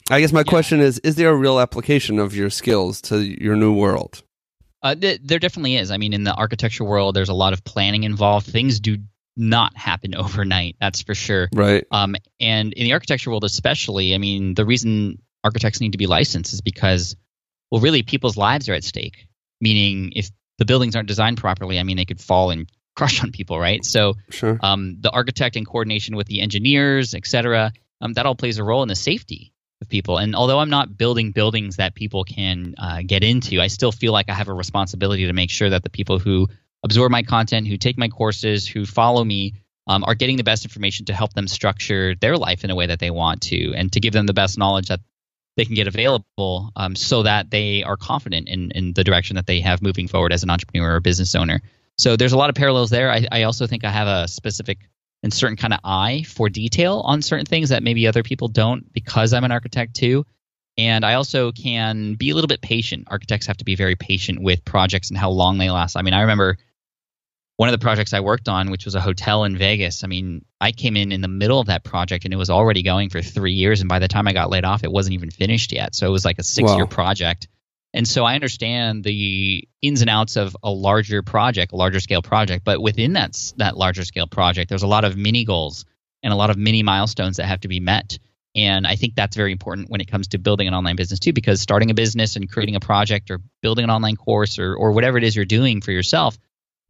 I 0.09 0.19
guess 0.21 0.31
my 0.31 0.39
Yeah. 0.41 0.55
question 0.55 0.79
is: 0.79 0.99
Is 0.99 1.15
there 1.15 1.29
a 1.29 1.35
real 1.35 1.59
application 1.59 2.19
of 2.19 2.35
your 2.35 2.49
skills 2.49 3.01
to 3.03 3.19
your 3.21 3.55
new 3.55 3.73
world? 3.73 4.23
Uh, 4.83 4.95
th- 4.95 5.21
there 5.23 5.39
definitely 5.39 5.75
is. 5.77 5.91
I 5.91 5.97
mean, 5.97 6.13
in 6.13 6.23
the 6.23 6.33
architecture 6.33 6.83
world, 6.83 7.15
there's 7.15 7.29
a 7.29 7.33
lot 7.35 7.53
of 7.53 7.63
planning 7.63 8.03
involved. 8.03 8.47
Things 8.47 8.79
do 8.79 8.97
not 9.37 9.77
happen 9.77 10.15
overnight, 10.23 10.75
that's 10.79 11.01
for 11.03 11.13
sure. 11.15 11.49
Right. 11.53 11.85
Um, 11.91 12.15
and 12.39 12.73
in 12.73 12.83
the 12.85 12.93
architecture 12.93 13.29
world, 13.29 13.43
especially, 13.43 14.15
I 14.15 14.17
mean, 14.17 14.55
the 14.55 14.65
reason 14.65 15.19
architects 15.43 15.81
need 15.81 15.93
to 15.93 15.97
be 15.97 16.07
licensed 16.07 16.53
is 16.53 16.61
because, 16.61 17.15
well, 17.69 17.81
really, 17.81 18.03
people's 18.03 18.37
lives 18.37 18.69
are 18.69 18.73
at 18.73 18.83
stake. 18.83 19.27
Meaning, 19.59 20.13
if 20.15 20.29
the 20.57 20.65
buildings 20.65 20.95
aren't 20.95 21.07
designed 21.07 21.37
properly, 21.37 21.79
I 21.79 21.83
mean, 21.83 21.97
they 21.97 22.05
could 22.05 22.21
fall 22.21 22.51
and 22.51 22.69
crush 22.95 23.23
on 23.23 23.31
people, 23.31 23.57
right? 23.59 23.83
So, 23.85 24.15
Sure. 24.29 24.59
um, 24.61 24.97
the 24.99 25.09
architect 25.11 25.55
in 25.55 25.65
coordination 25.65 26.15
with 26.15 26.27
the 26.27 26.41
engineers, 26.41 27.13
et 27.13 27.25
cetera, 27.25 27.71
um, 28.01 28.13
that 28.13 28.25
all 28.25 28.35
plays 28.35 28.57
a 28.57 28.63
role 28.63 28.83
in 28.83 28.89
the 28.89 28.95
safety 28.95 29.53
of 29.81 29.87
people. 29.87 30.17
And 30.17 30.35
although 30.35 30.59
I'm 30.59 30.69
not 30.69 30.97
building 30.97 31.31
buildings 31.31 31.77
that 31.77 31.95
people 31.95 32.23
can 32.23 32.75
uh, 32.77 33.01
get 33.05 33.23
into, 33.23 33.61
I 33.61 33.67
still 33.67 33.91
feel 33.91 34.11
like 34.11 34.29
I 34.29 34.33
have 34.33 34.49
a 34.49 34.53
responsibility 34.53 35.27
to 35.27 35.33
make 35.33 35.49
sure 35.49 35.69
that 35.69 35.83
the 35.83 35.89
people 35.89 36.19
who 36.19 36.49
absorb 36.83 37.11
my 37.11 37.23
content, 37.23 37.67
who 37.67 37.77
take 37.77 37.97
my 37.97 38.09
courses, 38.09 38.67
who 38.67 38.85
follow 38.85 39.23
me, 39.23 39.53
um, 39.87 40.03
are 40.03 40.15
getting 40.15 40.37
the 40.37 40.43
best 40.43 40.65
information 40.65 41.05
to 41.05 41.13
help 41.13 41.33
them 41.33 41.47
structure 41.47 42.15
their 42.15 42.37
life 42.37 42.63
in 42.63 42.69
a 42.69 42.75
way 42.75 42.87
that 42.87 42.99
they 42.99 43.09
want 43.09 43.41
to, 43.43 43.73
and 43.73 43.91
to 43.93 43.99
give 43.99 44.13
them 44.13 44.25
the 44.25 44.33
best 44.33 44.57
knowledge 44.57 44.87
that 44.87 44.99
they 45.61 45.65
can 45.65 45.75
get 45.75 45.87
available, 45.87 46.71
um, 46.75 46.95
so 46.95 47.21
that 47.21 47.51
they 47.51 47.83
are 47.83 47.95
confident 47.95 48.49
in 48.49 48.71
in 48.71 48.93
the 48.93 49.03
direction 49.03 49.35
that 49.35 49.45
they 49.45 49.61
have 49.61 49.83
moving 49.83 50.07
forward 50.07 50.33
as 50.33 50.41
an 50.41 50.49
entrepreneur 50.49 50.95
or 50.95 50.99
business 50.99 51.35
owner. 51.35 51.61
So 51.99 52.15
there's 52.15 52.33
a 52.33 52.37
lot 52.37 52.49
of 52.49 52.55
parallels 52.55 52.89
there. 52.89 53.11
I, 53.11 53.27
I 53.31 53.43
also 53.43 53.67
think 53.67 53.85
I 53.85 53.91
have 53.91 54.07
a 54.07 54.27
specific 54.27 54.79
and 55.21 55.31
certain 55.31 55.57
kind 55.57 55.71
of 55.71 55.81
eye 55.83 56.23
for 56.27 56.49
detail 56.49 57.01
on 57.05 57.21
certain 57.21 57.45
things 57.45 57.69
that 57.69 57.83
maybe 57.83 58.07
other 58.07 58.23
people 58.23 58.47
don't 58.47 58.91
because 58.91 59.33
I'm 59.33 59.43
an 59.43 59.51
architect 59.51 59.95
too. 59.95 60.25
And 60.79 61.05
I 61.05 61.13
also 61.13 61.51
can 61.51 62.15
be 62.15 62.31
a 62.31 62.33
little 62.33 62.47
bit 62.47 62.61
patient. 62.61 63.07
Architects 63.11 63.45
have 63.45 63.57
to 63.57 63.65
be 63.65 63.75
very 63.75 63.95
patient 63.95 64.41
with 64.41 64.65
projects 64.65 65.09
and 65.09 65.17
how 65.17 65.29
long 65.29 65.59
they 65.59 65.69
last. 65.69 65.95
I 65.95 66.01
mean, 66.01 66.15
I 66.15 66.21
remember 66.21 66.57
one 67.61 67.69
of 67.69 67.73
the 67.73 67.83
projects 67.83 68.11
I 68.11 68.21
worked 68.21 68.49
on, 68.49 68.71
which 68.71 68.85
was 68.85 68.95
a 68.95 68.99
hotel 68.99 69.43
in 69.43 69.55
Vegas. 69.55 70.03
I 70.03 70.07
mean, 70.07 70.43
I 70.59 70.71
came 70.71 70.97
in 70.97 71.11
in 71.11 71.21
the 71.21 71.27
middle 71.27 71.59
of 71.59 71.67
that 71.67 71.83
project 71.83 72.25
and 72.25 72.33
it 72.33 72.37
was 72.37 72.49
already 72.49 72.81
going 72.81 73.11
for 73.11 73.21
three 73.21 73.53
years. 73.53 73.81
And 73.81 73.87
by 73.87 73.99
the 73.99 74.07
time 74.07 74.27
I 74.27 74.33
got 74.33 74.49
laid 74.49 74.65
off, 74.65 74.83
it 74.83 74.91
wasn't 74.91 75.13
even 75.13 75.29
finished 75.29 75.71
yet. 75.71 75.93
So 75.93 76.07
it 76.07 76.09
was 76.09 76.25
like 76.25 76.39
a 76.39 76.43
six 76.43 76.73
year 76.73 76.87
project. 76.87 77.47
And 77.93 78.07
so 78.07 78.25
I 78.25 78.33
understand 78.33 79.03
the 79.03 79.67
ins 79.79 80.01
and 80.01 80.09
outs 80.09 80.37
of 80.37 80.57
a 80.63 80.71
larger 80.71 81.21
project, 81.21 81.71
a 81.71 81.75
larger 81.75 81.99
scale 81.99 82.23
project. 82.23 82.65
But 82.65 82.81
within 82.81 83.13
that 83.13 83.37
that 83.57 83.77
larger 83.77 84.05
scale 84.05 84.25
project, 84.25 84.67
there's 84.69 84.81
a 84.81 84.87
lot 84.87 85.05
of 85.05 85.15
mini 85.15 85.45
goals 85.45 85.85
and 86.23 86.33
a 86.33 86.35
lot 86.35 86.49
of 86.49 86.57
mini 86.57 86.81
milestones 86.81 87.37
that 87.37 87.45
have 87.45 87.59
to 87.59 87.67
be 87.67 87.79
met. 87.79 88.17
And 88.55 88.87
I 88.87 88.95
think 88.95 89.13
that's 89.13 89.35
very 89.35 89.51
important 89.51 89.91
when 89.91 90.01
it 90.01 90.09
comes 90.09 90.29
to 90.29 90.39
building 90.39 90.67
an 90.67 90.73
online 90.73 90.95
business 90.95 91.19
too, 91.19 91.31
because 91.31 91.61
starting 91.61 91.91
a 91.91 91.93
business 91.93 92.37
and 92.37 92.51
creating 92.51 92.75
a 92.75 92.79
project 92.79 93.29
or 93.29 93.39
building 93.61 93.83
an 93.83 93.91
online 93.91 94.15
course 94.15 94.57
or, 94.57 94.73
or 94.73 94.93
whatever 94.93 95.19
it 95.19 95.23
is 95.23 95.35
you're 95.35 95.45
doing 95.45 95.81
for 95.81 95.91
yourself, 95.91 96.39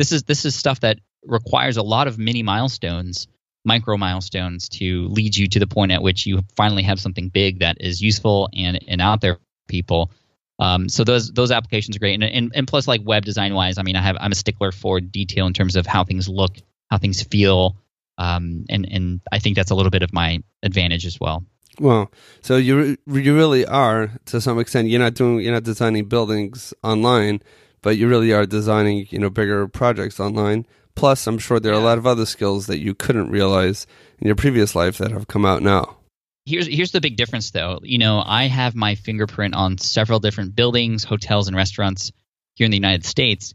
this 0.01 0.11
is 0.11 0.23
this 0.23 0.45
is 0.45 0.55
stuff 0.55 0.79
that 0.79 0.97
requires 1.27 1.77
a 1.77 1.83
lot 1.83 2.07
of 2.07 2.17
mini 2.17 2.41
milestones, 2.41 3.27
micro 3.63 3.97
milestones 3.97 4.67
to 4.67 5.07
lead 5.09 5.37
you 5.37 5.47
to 5.47 5.59
the 5.59 5.67
point 5.67 5.91
at 5.91 6.01
which 6.01 6.25
you 6.25 6.41
finally 6.55 6.81
have 6.81 6.99
something 6.99 7.29
big 7.29 7.59
that 7.59 7.77
is 7.79 8.01
useful 8.01 8.49
and, 8.57 8.79
and 8.87 8.99
out 8.99 9.21
there 9.21 9.35
for 9.35 9.41
people. 9.67 10.11
Um, 10.57 10.89
so 10.89 11.03
those 11.03 11.31
those 11.31 11.51
applications 11.51 11.95
are 11.95 11.99
great, 11.99 12.15
and, 12.15 12.23
and 12.23 12.51
and 12.55 12.67
plus 12.67 12.87
like 12.87 13.01
web 13.03 13.25
design 13.25 13.53
wise, 13.53 13.77
I 13.77 13.83
mean, 13.83 13.95
I 13.95 14.01
have 14.01 14.17
I'm 14.19 14.31
a 14.31 14.35
stickler 14.35 14.71
for 14.71 14.99
detail 14.99 15.45
in 15.45 15.53
terms 15.53 15.75
of 15.75 15.85
how 15.85 16.03
things 16.03 16.27
look, 16.27 16.57
how 16.89 16.97
things 16.97 17.21
feel, 17.21 17.77
um, 18.17 18.65
and 18.69 18.87
and 18.91 19.21
I 19.31 19.37
think 19.37 19.55
that's 19.55 19.69
a 19.69 19.75
little 19.75 19.91
bit 19.91 20.01
of 20.01 20.11
my 20.13 20.41
advantage 20.63 21.05
as 21.05 21.19
well. 21.19 21.45
Well, 21.79 22.11
so 22.41 22.57
you 22.57 22.97
you 23.05 23.35
really 23.35 23.67
are 23.67 24.11
to 24.25 24.41
some 24.41 24.57
extent. 24.57 24.87
You're 24.87 24.99
not 24.99 25.13
doing 25.13 25.41
you're 25.41 25.53
not 25.53 25.63
designing 25.63 26.05
buildings 26.05 26.73
online, 26.83 27.43
but 27.81 27.97
you 27.97 28.07
really 28.07 28.31
are 28.33 28.45
designing 28.45 29.07
you 29.09 29.19
know 29.19 29.29
bigger 29.29 29.67
projects 29.67 30.19
online. 30.19 30.65
Plus, 30.95 31.25
I'm 31.25 31.39
sure 31.39 31.59
there 31.59 31.71
are 31.71 31.75
yeah. 31.75 31.81
a 31.81 31.85
lot 31.85 31.97
of 31.97 32.05
other 32.05 32.25
skills 32.25 32.67
that 32.67 32.79
you 32.79 32.93
couldn't 32.93 33.31
realize 33.31 33.87
in 34.19 34.27
your 34.27 34.35
previous 34.35 34.75
life 34.75 34.97
that 34.97 35.11
have 35.11 35.27
come 35.27 35.45
out 35.45 35.61
now. 35.61 35.97
Here's 36.45 36.67
here's 36.67 36.91
the 36.91 37.01
big 37.01 37.17
difference, 37.17 37.51
though. 37.51 37.79
You 37.83 37.97
know, 37.97 38.21
I 38.25 38.45
have 38.45 38.75
my 38.75 38.95
fingerprint 38.95 39.55
on 39.55 39.77
several 39.77 40.19
different 40.19 40.55
buildings, 40.55 41.03
hotels, 41.03 41.47
and 41.47 41.55
restaurants 41.55 42.11
here 42.55 42.65
in 42.65 42.71
the 42.71 42.77
United 42.77 43.05
States, 43.05 43.53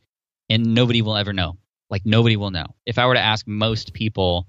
and 0.49 0.75
nobody 0.75 1.03
will 1.03 1.17
ever 1.17 1.33
know. 1.33 1.59
Like 1.91 2.07
nobody 2.07 2.37
will 2.37 2.51
know. 2.51 2.67
If 2.85 2.99
I 2.99 3.07
were 3.07 3.15
to 3.15 3.21
ask 3.21 3.47
most 3.47 3.93
people 3.93 4.47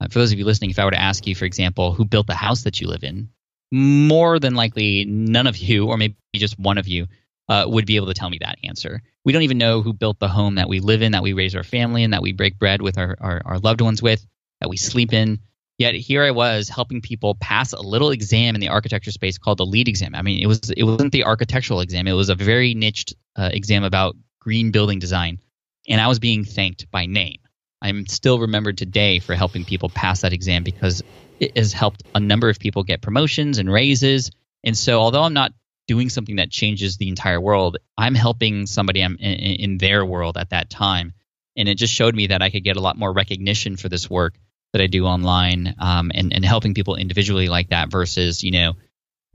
uh, 0.00 0.08
for 0.08 0.18
those 0.18 0.32
of 0.32 0.38
you 0.38 0.44
listening, 0.44 0.70
if 0.70 0.78
I 0.78 0.84
were 0.84 0.90
to 0.92 1.00
ask 1.00 1.26
you, 1.26 1.34
for 1.34 1.44
example, 1.44 1.92
who 1.92 2.04
built 2.04 2.26
the 2.26 2.34
house 2.34 2.62
that 2.62 2.80
you 2.80 2.88
live 2.88 3.04
in, 3.04 3.28
more 3.70 4.38
than 4.38 4.54
likely 4.54 5.04
none 5.04 5.46
of 5.46 5.56
you, 5.56 5.86
or 5.86 5.96
maybe 5.96 6.16
just 6.34 6.58
one 6.58 6.78
of 6.78 6.88
you, 6.88 7.06
uh, 7.50 7.64
would 7.66 7.84
be 7.84 7.96
able 7.96 8.06
to 8.06 8.14
tell 8.14 8.30
me 8.30 8.38
that 8.40 8.58
answer. 8.62 9.02
We 9.24 9.32
don't 9.32 9.42
even 9.42 9.58
know 9.58 9.82
who 9.82 9.92
built 9.92 10.20
the 10.20 10.28
home 10.28 10.54
that 10.54 10.68
we 10.68 10.78
live 10.78 11.02
in, 11.02 11.12
that 11.12 11.24
we 11.24 11.32
raise 11.32 11.56
our 11.56 11.64
family 11.64 12.04
in, 12.04 12.12
that 12.12 12.22
we 12.22 12.32
break 12.32 12.60
bread 12.60 12.80
with 12.80 12.96
our, 12.96 13.16
our, 13.20 13.42
our 13.44 13.58
loved 13.58 13.80
ones 13.80 14.00
with, 14.00 14.24
that 14.60 14.70
we 14.70 14.76
sleep 14.76 15.12
in. 15.12 15.40
Yet 15.76 15.96
here 15.96 16.22
I 16.22 16.30
was 16.30 16.68
helping 16.68 17.00
people 17.00 17.34
pass 17.34 17.72
a 17.72 17.80
little 17.80 18.12
exam 18.12 18.54
in 18.54 18.60
the 18.60 18.68
architecture 18.68 19.10
space 19.10 19.36
called 19.36 19.58
the 19.58 19.66
LEED 19.66 19.88
exam. 19.88 20.14
I 20.14 20.22
mean, 20.22 20.40
it 20.40 20.46
was 20.46 20.70
it 20.70 20.84
wasn't 20.84 21.10
the 21.10 21.24
architectural 21.24 21.80
exam; 21.80 22.06
it 22.06 22.12
was 22.12 22.28
a 22.28 22.34
very 22.34 22.74
niched 22.74 23.14
uh, 23.34 23.48
exam 23.52 23.82
about 23.82 24.14
green 24.40 24.70
building 24.70 24.98
design, 24.98 25.40
and 25.88 26.00
I 26.00 26.06
was 26.06 26.18
being 26.18 26.44
thanked 26.44 26.90
by 26.90 27.06
name. 27.06 27.38
I'm 27.82 28.06
still 28.06 28.38
remembered 28.38 28.76
today 28.76 29.20
for 29.20 29.34
helping 29.34 29.64
people 29.64 29.88
pass 29.88 30.20
that 30.20 30.34
exam 30.34 30.64
because 30.64 31.02
it 31.40 31.56
has 31.56 31.72
helped 31.72 32.02
a 32.14 32.20
number 32.20 32.50
of 32.50 32.58
people 32.58 32.84
get 32.84 33.00
promotions 33.00 33.58
and 33.58 33.72
raises. 33.72 34.30
And 34.62 34.76
so, 34.76 35.00
although 35.00 35.22
I'm 35.22 35.32
not 35.32 35.54
doing 35.90 36.08
something 36.08 36.36
that 36.36 36.50
changes 36.50 36.96
the 36.96 37.08
entire 37.08 37.40
world, 37.40 37.78
I'm 37.98 38.14
helping 38.14 38.66
somebody 38.66 39.00
in, 39.00 39.16
in 39.16 39.78
their 39.78 40.06
world 40.06 40.36
at 40.36 40.50
that 40.50 40.70
time. 40.70 41.14
And 41.56 41.68
it 41.68 41.74
just 41.74 41.92
showed 41.92 42.14
me 42.14 42.28
that 42.28 42.42
I 42.42 42.50
could 42.50 42.62
get 42.62 42.76
a 42.76 42.80
lot 42.80 42.96
more 42.96 43.12
recognition 43.12 43.76
for 43.76 43.88
this 43.88 44.08
work 44.08 44.38
that 44.72 44.80
I 44.80 44.86
do 44.86 45.04
online 45.04 45.74
um, 45.80 46.12
and, 46.14 46.32
and 46.32 46.44
helping 46.44 46.74
people 46.74 46.94
individually 46.94 47.48
like 47.48 47.70
that 47.70 47.90
versus, 47.90 48.44
you 48.44 48.52
know, 48.52 48.74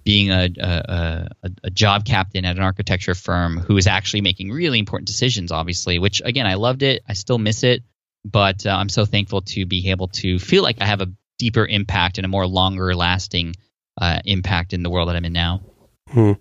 being 0.06 0.32
a, 0.32 0.50
a, 0.58 1.28
a, 1.44 1.50
a, 1.64 1.70
job 1.72 2.06
captain 2.06 2.46
at 2.46 2.56
an 2.56 2.64
architecture 2.64 3.16
firm 3.16 3.58
who 3.58 3.76
is 3.76 3.88
actually 3.88 4.22
making 4.22 4.52
really 4.52 4.80
important 4.80 5.08
decisions, 5.08 5.52
obviously, 5.52 6.00
which 6.00 6.22
again, 6.24 6.46
I 6.46 6.54
loved 6.54 6.84
it. 6.84 7.04
I 7.10 7.14
still 7.14 7.40
miss 7.40 7.64
it 7.64 7.84
but 8.26 8.66
uh, 8.66 8.72
I'm 8.72 8.90
so 8.90 9.06
thankful 9.06 9.42
to 9.42 9.66
be 9.66 9.92
able 9.92 10.08
to 10.08 10.40
feel 10.40 10.64
like 10.64 10.82
I 10.82 10.86
have 10.86 11.02
a 11.02 11.12
deeper 11.38 11.66
impact 11.66 12.18
and 12.18 12.26
a 12.26 12.28
more 12.28 12.48
longer 12.48 12.96
lasting 12.96 13.56
uh, 14.02 14.20
impact 14.26 14.74
in 14.74 14.84
the 14.84 14.90
world 14.90 15.10
that 15.10 15.16
I'm 15.16 15.26
in 15.26 15.34
now. 15.34 15.62
Hmm. 16.10 16.34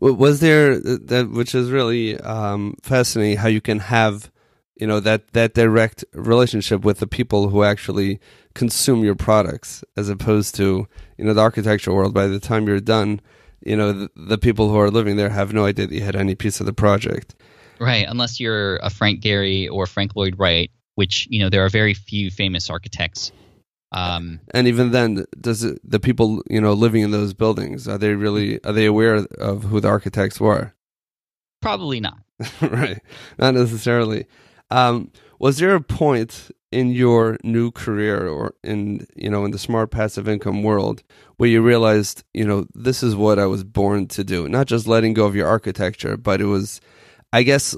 Was 0.00 0.40
there 0.40 0.72
uh, 0.72 0.96
that, 1.02 1.30
which 1.30 1.54
is 1.54 1.70
really 1.70 2.18
um, 2.20 2.74
fascinating, 2.82 3.36
how 3.36 3.48
you 3.48 3.60
can 3.60 3.78
have, 3.80 4.30
you 4.76 4.86
know, 4.86 4.98
that 5.00 5.32
that 5.32 5.54
direct 5.54 6.04
relationship 6.14 6.84
with 6.84 6.98
the 6.98 7.06
people 7.06 7.50
who 7.50 7.62
actually 7.62 8.18
consume 8.54 9.04
your 9.04 9.14
products, 9.14 9.84
as 9.96 10.08
opposed 10.08 10.54
to, 10.56 10.88
you 11.18 11.24
know, 11.24 11.34
the 11.34 11.42
architecture 11.42 11.92
world. 11.92 12.14
By 12.14 12.28
the 12.28 12.40
time 12.40 12.66
you're 12.66 12.80
done, 12.80 13.20
you 13.60 13.76
know, 13.76 13.92
the, 13.92 14.10
the 14.16 14.38
people 14.38 14.70
who 14.70 14.78
are 14.78 14.90
living 14.90 15.16
there 15.16 15.28
have 15.28 15.52
no 15.52 15.66
idea 15.66 15.86
that 15.86 15.94
you 15.94 16.02
had 16.02 16.16
any 16.16 16.34
piece 16.34 16.60
of 16.60 16.66
the 16.66 16.72
project. 16.72 17.34
Right, 17.78 18.06
unless 18.08 18.40
you're 18.40 18.76
a 18.76 18.90
Frank 18.90 19.22
Gehry 19.22 19.70
or 19.70 19.86
Frank 19.86 20.16
Lloyd 20.16 20.38
Wright, 20.38 20.70
which 20.94 21.26
you 21.30 21.40
know 21.40 21.50
there 21.50 21.64
are 21.64 21.68
very 21.68 21.94
few 21.94 22.30
famous 22.30 22.70
architects. 22.70 23.32
Um, 23.92 24.40
and 24.54 24.68
even 24.68 24.92
then, 24.92 25.24
does 25.40 25.64
it, 25.64 25.80
the 25.82 26.00
people 26.00 26.42
you 26.48 26.60
know 26.60 26.72
living 26.72 27.02
in 27.02 27.10
those 27.10 27.34
buildings 27.34 27.88
are 27.88 27.98
they 27.98 28.14
really 28.14 28.62
are 28.64 28.72
they 28.72 28.86
aware 28.86 29.26
of 29.38 29.64
who 29.64 29.80
the 29.80 29.88
architects 29.88 30.40
were? 30.40 30.74
Probably 31.60 32.00
not. 32.00 32.18
right, 32.62 33.00
not 33.38 33.54
necessarily. 33.54 34.26
Um, 34.70 35.10
was 35.38 35.58
there 35.58 35.74
a 35.74 35.80
point 35.80 36.50
in 36.70 36.92
your 36.92 37.36
new 37.42 37.72
career 37.72 38.28
or 38.28 38.54
in 38.62 39.06
you 39.16 39.28
know 39.28 39.44
in 39.44 39.50
the 39.50 39.58
smart 39.58 39.90
passive 39.90 40.28
income 40.28 40.62
world 40.62 41.02
where 41.38 41.48
you 41.48 41.60
realized 41.60 42.22
you 42.32 42.44
know 42.44 42.66
this 42.74 43.02
is 43.02 43.16
what 43.16 43.38
I 43.38 43.46
was 43.46 43.64
born 43.64 44.06
to 44.08 44.22
do? 44.22 44.48
Not 44.48 44.66
just 44.66 44.86
letting 44.86 45.14
go 45.14 45.26
of 45.26 45.34
your 45.34 45.48
architecture, 45.48 46.16
but 46.16 46.40
it 46.40 46.46
was 46.46 46.80
I 47.32 47.42
guess 47.42 47.76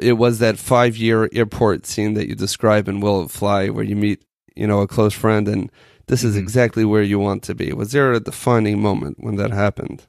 it 0.00 0.12
was 0.14 0.38
that 0.40 0.58
five 0.58 0.96
year 0.96 1.28
airport 1.32 1.86
scene 1.86 2.14
that 2.14 2.28
you 2.28 2.34
describe 2.34 2.88
in 2.88 3.00
Will 3.00 3.24
It 3.24 3.30
Fly, 3.30 3.68
where 3.68 3.84
you 3.84 3.96
meet, 3.96 4.24
you 4.56 4.66
know, 4.66 4.80
a 4.80 4.88
close 4.88 5.14
friend, 5.14 5.48
and 5.48 5.70
this 6.06 6.20
mm-hmm. 6.20 6.30
is 6.30 6.36
exactly 6.36 6.84
where 6.84 7.02
you 7.02 7.18
want 7.18 7.42
to 7.44 7.54
be. 7.54 7.72
Was 7.72 7.92
there 7.92 8.12
a 8.12 8.20
defining 8.20 8.80
moment 8.80 9.18
when 9.20 9.36
that 9.36 9.50
happened? 9.50 10.06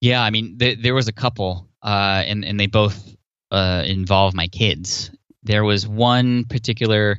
Yeah, 0.00 0.22
I 0.22 0.30
mean, 0.30 0.58
th- 0.58 0.78
there 0.80 0.94
was 0.94 1.08
a 1.08 1.12
couple, 1.12 1.68
uh, 1.82 2.22
and 2.26 2.44
and 2.44 2.58
they 2.58 2.66
both 2.66 3.16
uh, 3.50 3.84
involve 3.86 4.34
my 4.34 4.48
kids. 4.48 5.10
There 5.42 5.64
was 5.64 5.86
one 5.86 6.44
particular 6.44 7.18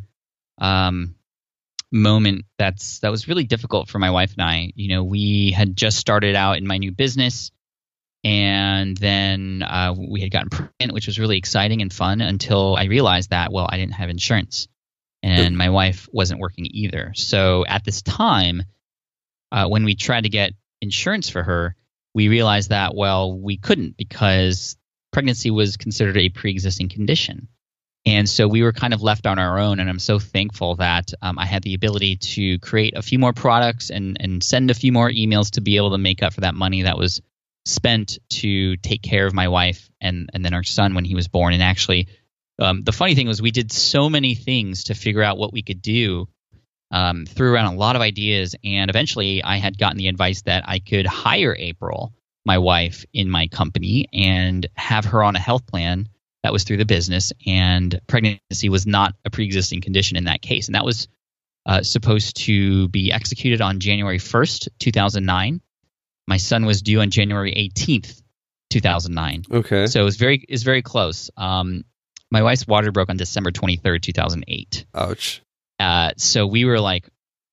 um, 0.60 1.16
moment 1.92 2.46
that's 2.58 3.00
that 3.00 3.12
was 3.12 3.28
really 3.28 3.44
difficult 3.44 3.90
for 3.90 4.00
my 4.00 4.12
wife 4.12 4.34
and 4.34 4.42
I. 4.42 4.72
You 4.76 4.90
know, 4.90 5.04
we 5.04 5.52
had 5.52 5.76
just 5.76 5.98
started 5.98 6.36
out 6.36 6.58
in 6.58 6.66
my 6.66 6.78
new 6.78 6.92
business 6.92 7.52
and 8.24 8.96
then 8.98 9.64
uh, 9.64 9.96
we 9.98 10.22
had 10.22 10.32
gotten 10.32 10.50
pregnant, 10.50 10.94
which 10.94 11.08
was 11.08 11.20
really 11.20 11.38
exciting 11.38 11.82
and 11.82 11.92
fun 11.92 12.22
until 12.22 12.76
I 12.76 12.86
realized 12.86 13.32
that 13.32 13.52
well, 13.52 13.68
I 13.70 13.78
didn't 13.78 13.94
have 13.94 14.10
insurance, 14.10 14.68
and 15.24 15.58
my 15.58 15.70
wife 15.70 16.10
wasn't 16.12 16.40
working 16.40 16.68
either. 16.70 17.12
So 17.16 17.66
at 17.66 17.84
this 17.84 18.02
time, 18.02 18.64
uh, 19.52 19.68
when 19.68 19.84
we 19.84 19.96
tried 19.96 20.24
to 20.24 20.30
get 20.30 20.54
insurance 20.82 21.30
for 21.30 21.44
her, 21.44 21.76
we 22.14 22.28
realized 22.28 22.70
that 22.70 22.96
well, 22.96 23.38
we 23.38 23.58
couldn't 23.58 23.98
because 23.98 24.78
pregnancy 25.12 25.52
was 25.52 25.78
considered 25.78 26.18
a 26.18 26.30
pre-existing 26.30 26.90
condition. 26.90 27.48
And 28.06 28.28
so 28.28 28.48
we 28.48 28.64
were 28.64 28.74
kind 28.74 28.96
of 28.96 29.04
left 29.04 29.28
on 29.28 29.38
our 29.38 29.60
own, 29.60 29.80
and 29.80 29.88
I'm 29.88 30.00
so 30.00 30.18
thankful 30.18 30.78
that 30.78 31.14
um, 31.22 31.38
I 31.38 31.46
had 31.46 31.62
the 31.62 31.76
ability 31.76 32.16
to 32.16 32.58
create 32.58 32.98
a 32.98 33.04
few 33.04 33.20
more 33.20 33.34
products 33.34 33.92
and 33.92 34.18
and 34.20 34.44
send 34.44 34.72
a 34.72 34.74
few 34.76 34.92
more 34.92 35.10
emails 35.10 35.52
to 35.52 35.62
be 35.62 35.78
able 35.78 35.92
to 35.92 36.00
make 36.00 36.24
up 36.24 36.34
for 36.34 36.42
that 36.42 36.56
money 36.56 36.82
that 36.82 36.98
was 36.98 37.22
spent 37.66 38.18
to 38.30 38.76
take 38.78 39.04
care 39.04 39.28
of 39.28 39.36
my 39.36 39.50
wife 39.50 39.92
and 40.02 40.32
and 40.34 40.44
then 40.44 40.56
our 40.56 40.64
son 40.64 40.96
when 40.96 41.06
he 41.06 41.14
was 41.14 41.28
born. 41.28 41.54
And 41.54 41.62
actually, 41.62 42.08
um, 42.62 42.84
the 42.84 42.92
funny 42.92 43.16
thing 43.16 43.28
was 43.28 43.42
we 43.42 43.52
did 43.52 43.72
so 43.72 44.10
many 44.10 44.36
things 44.36 44.86
to 44.86 44.94
figure 44.94 45.24
out 45.24 45.38
what 45.38 45.54
we 45.54 45.62
could 45.62 45.82
do. 45.82 46.28
Um, 46.94 47.26
threw 47.26 47.54
around 47.54 47.74
a 47.74 47.78
lot 47.78 47.96
of 47.96 48.02
ideas, 48.02 48.54
and 48.66 48.90
eventually, 48.90 49.42
I 49.42 49.58
had 49.58 49.78
gotten 49.78 49.98
the 49.98 50.10
advice 50.10 50.42
that 50.42 50.68
I 50.68 50.80
could 50.80 51.06
hire 51.06 51.56
April, 51.58 52.14
my 52.46 52.58
wife, 52.58 53.06
in 53.14 53.30
my 53.30 53.48
company 53.48 54.08
and 54.12 54.68
have 54.76 55.06
her 55.06 55.24
on 55.24 55.38
a 55.38 55.40
health 55.40 55.66
plan 55.66 56.10
that 56.44 56.52
was 56.52 56.66
through 56.66 56.78
the 56.78 56.86
business. 56.86 57.32
And 57.48 57.98
pregnancy 58.08 58.68
was 58.68 58.86
not 58.86 59.14
a 59.24 59.30
pre-existing 59.30 59.80
condition 59.80 60.18
in 60.18 60.26
that 60.26 60.42
case, 60.42 60.68
and 60.68 60.76
that 60.76 60.84
was 60.84 61.08
uh, 61.66 61.82
supposed 61.84 62.36
to 62.46 62.90
be 62.90 63.12
executed 63.12 63.62
on 63.62 63.80
January 63.80 64.18
1st, 64.18 64.68
2009. 64.80 65.62
My 66.28 66.38
son 66.38 66.66
was 66.66 66.82
due 66.82 67.02
on 67.02 67.10
January 67.10 67.54
18th, 67.54 68.22
2009. 68.70 69.44
Okay. 69.52 69.88
So 69.88 70.02
it 70.02 70.04
was 70.04 70.18
very 70.18 70.44
is 70.48 70.64
very 70.64 70.82
close. 70.82 71.30
Um, 71.38 71.84
my 72.32 72.42
wife's 72.42 72.66
water 72.66 72.92
broke 72.92 73.10
on 73.10 73.18
December 73.18 73.52
23rd, 73.52 74.02
2008. 74.02 74.86
Ouch. 74.96 75.42
Uh, 75.80 76.12
so 76.18 76.48
we 76.48 76.66
were 76.66 76.80
like, 76.80 77.08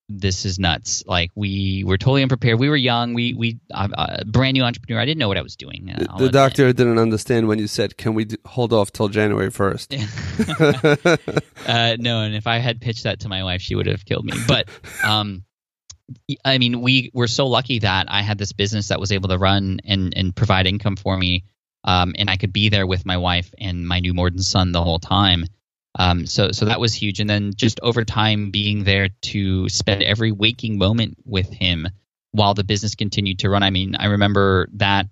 this 0.09 0.47
is 0.47 0.59
nuts. 0.59 1.05
Like 1.07 1.31
we 1.35 1.85
were 1.85 1.99
totally 1.99 2.23
unprepared. 2.23 2.59
We 2.59 2.71
were 2.71 2.77
young. 2.77 3.13
We 3.13 3.35
we 3.35 3.61
uh, 3.73 3.89
uh, 3.93 4.25
brand 4.25 4.55
new 4.55 4.63
entrepreneur. 4.63 5.01
I 5.01 5.05
didn't 5.05 5.19
know 5.19 5.29
what 5.29 5.37
I 5.37 5.43
was 5.43 5.57
doing. 5.57 5.95
The, 5.95 6.09
the 6.19 6.31
doctor 6.31 6.73
didn't 6.73 6.99
understand 6.99 7.47
when 7.47 7.59
you 7.59 7.67
said, 7.67 7.99
"Can 7.99 8.15
we 8.15 8.25
d- 8.25 8.39
hold 8.47 8.73
off 8.73 8.91
till 8.91 9.09
January 9.09 9.51
1st? 9.51 11.43
uh, 11.67 11.97
no, 11.99 12.23
and 12.23 12.35
if 12.35 12.47
I 12.47 12.57
had 12.57 12.81
pitched 12.81 13.05
that 13.05 13.21
to 13.21 13.29
my 13.29 13.45
wife, 13.45 13.61
she 13.61 13.75
would 13.75 13.87
have 13.87 14.05
killed 14.07 14.25
me. 14.25 14.33
But 14.47 14.71
um, 15.05 15.45
I 16.45 16.57
mean, 16.59 16.81
we 16.81 17.11
were 17.13 17.29
so 17.29 17.47
lucky 17.47 17.81
that 17.81 18.07
I 18.09 18.23
had 18.23 18.39
this 18.39 18.53
business 18.53 18.89
that 18.89 19.01
was 19.01 19.13
able 19.13 19.29
to 19.29 19.37
run 19.39 19.81
and 19.85 20.15
and 20.17 20.35
provide 20.35 20.67
income 20.67 20.97
for 20.97 21.17
me, 21.17 21.45
um, 21.85 22.15
and 22.19 22.29
I 22.29 22.37
could 22.37 22.53
be 22.53 22.69
there 22.69 22.87
with 22.87 23.07
my 23.07 23.17
wife 23.17 23.53
and 23.59 23.87
my 23.87 24.01
newborn 24.01 24.39
son 24.39 24.73
the 24.73 24.83
whole 24.83 24.99
time. 24.99 25.45
Um, 25.99 26.27
so 26.27 26.53
so 26.53 26.67
that 26.67 26.81
was 26.81 26.95
huge. 26.95 27.21
And 27.21 27.29
then 27.29 27.53
just 27.55 27.81
over 27.83 28.05
time 28.05 28.51
being 28.51 28.85
there 28.85 29.09
to 29.23 29.69
spend 29.69 30.03
every 30.03 30.33
waking 30.33 30.79
moment 30.79 31.17
with 31.25 31.51
him 31.51 31.89
while 32.33 32.55
the 32.55 32.65
business 32.65 32.95
continued 32.95 33.41
to 33.41 33.51
run. 33.51 33.63
I 33.63 33.71
mean, 33.71 33.97
I 33.97 34.07
remember 34.07 34.69
that 34.75 35.07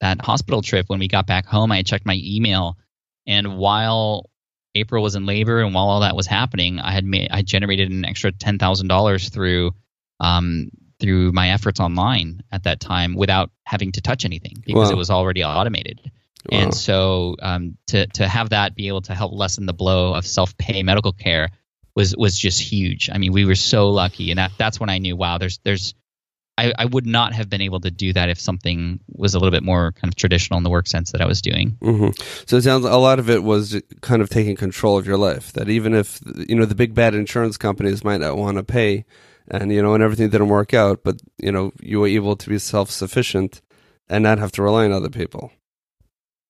that 0.00 0.20
hospital 0.20 0.62
trip 0.62 0.88
when 0.88 0.98
we 0.98 1.08
got 1.08 1.26
back 1.26 1.46
home, 1.46 1.70
I 1.72 1.82
checked 1.82 2.06
my 2.06 2.18
email 2.22 2.78
and 3.26 3.56
while 3.56 4.30
April 4.74 5.02
was 5.02 5.14
in 5.14 5.24
labor 5.24 5.62
and 5.62 5.74
while 5.74 5.88
all 5.88 6.00
that 6.00 6.16
was 6.16 6.26
happening, 6.26 6.80
I 6.80 6.90
had 6.90 7.04
I 7.30 7.42
generated 7.42 7.90
an 7.90 8.04
extra 8.04 8.32
ten 8.32 8.58
thousand 8.58 8.88
dollars 8.88 9.28
through 9.28 9.72
um, 10.20 10.70
through 11.04 11.32
my 11.32 11.50
efforts 11.50 11.80
online 11.80 12.42
at 12.50 12.64
that 12.64 12.80
time 12.80 13.14
without 13.14 13.50
having 13.64 13.92
to 13.92 14.00
touch 14.00 14.24
anything 14.24 14.62
because 14.64 14.88
wow. 14.88 14.94
it 14.94 14.96
was 14.96 15.10
already 15.10 15.44
automated. 15.44 16.00
Wow. 16.50 16.58
And 16.58 16.74
so 16.74 17.36
um, 17.42 17.76
to 17.88 18.06
to 18.06 18.26
have 18.26 18.50
that 18.50 18.74
be 18.74 18.88
able 18.88 19.02
to 19.02 19.14
help 19.14 19.32
lessen 19.32 19.66
the 19.66 19.74
blow 19.74 20.14
of 20.14 20.26
self 20.26 20.56
pay 20.56 20.82
medical 20.82 21.12
care 21.12 21.50
was 21.94 22.16
was 22.16 22.38
just 22.38 22.60
huge. 22.60 23.10
I 23.12 23.18
mean, 23.18 23.32
we 23.32 23.44
were 23.44 23.54
so 23.54 23.90
lucky, 23.90 24.30
and 24.30 24.38
that 24.38 24.52
that's 24.58 24.80
when 24.80 24.88
I 24.88 24.98
knew, 24.98 25.14
wow, 25.14 25.38
there's 25.38 25.58
there's 25.62 25.94
I, 26.56 26.72
I 26.78 26.84
would 26.84 27.06
not 27.06 27.34
have 27.34 27.50
been 27.50 27.60
able 27.60 27.80
to 27.80 27.90
do 27.90 28.12
that 28.12 28.28
if 28.28 28.40
something 28.40 29.00
was 29.08 29.34
a 29.34 29.38
little 29.38 29.50
bit 29.50 29.62
more 29.62 29.92
kind 29.92 30.10
of 30.12 30.16
traditional 30.16 30.56
in 30.56 30.62
the 30.62 30.70
work 30.70 30.86
sense 30.86 31.12
that 31.12 31.20
I 31.20 31.26
was 31.26 31.42
doing. 31.42 31.76
Mm-hmm. 31.82 32.10
So 32.46 32.56
it 32.56 32.62
sounds 32.62 32.84
a 32.84 32.96
lot 32.96 33.18
of 33.18 33.28
it 33.28 33.42
was 33.42 33.80
kind 34.00 34.22
of 34.22 34.30
taking 34.30 34.56
control 34.56 34.96
of 34.96 35.06
your 35.06 35.18
life. 35.18 35.52
That 35.52 35.68
even 35.68 35.94
if 35.94 36.20
you 36.48 36.54
know 36.54 36.64
the 36.64 36.74
big 36.74 36.94
bad 36.94 37.14
insurance 37.14 37.56
companies 37.56 38.04
might 38.04 38.20
not 38.20 38.36
want 38.36 38.56
to 38.56 38.64
pay, 38.64 39.04
and 39.48 39.72
you 39.72 39.82
know, 39.82 39.94
and 39.94 40.02
everything 40.02 40.30
didn't 40.30 40.48
work 40.48 40.74
out, 40.74 41.04
but 41.04 41.20
you 41.38 41.52
know, 41.52 41.72
you 41.80 42.00
were 42.00 42.08
able 42.08 42.36
to 42.36 42.48
be 42.48 42.58
self 42.58 42.90
sufficient 42.90 43.60
and 44.08 44.22
not 44.22 44.38
have 44.38 44.52
to 44.52 44.62
rely 44.62 44.84
on 44.84 44.92
other 44.92 45.10
people. 45.10 45.52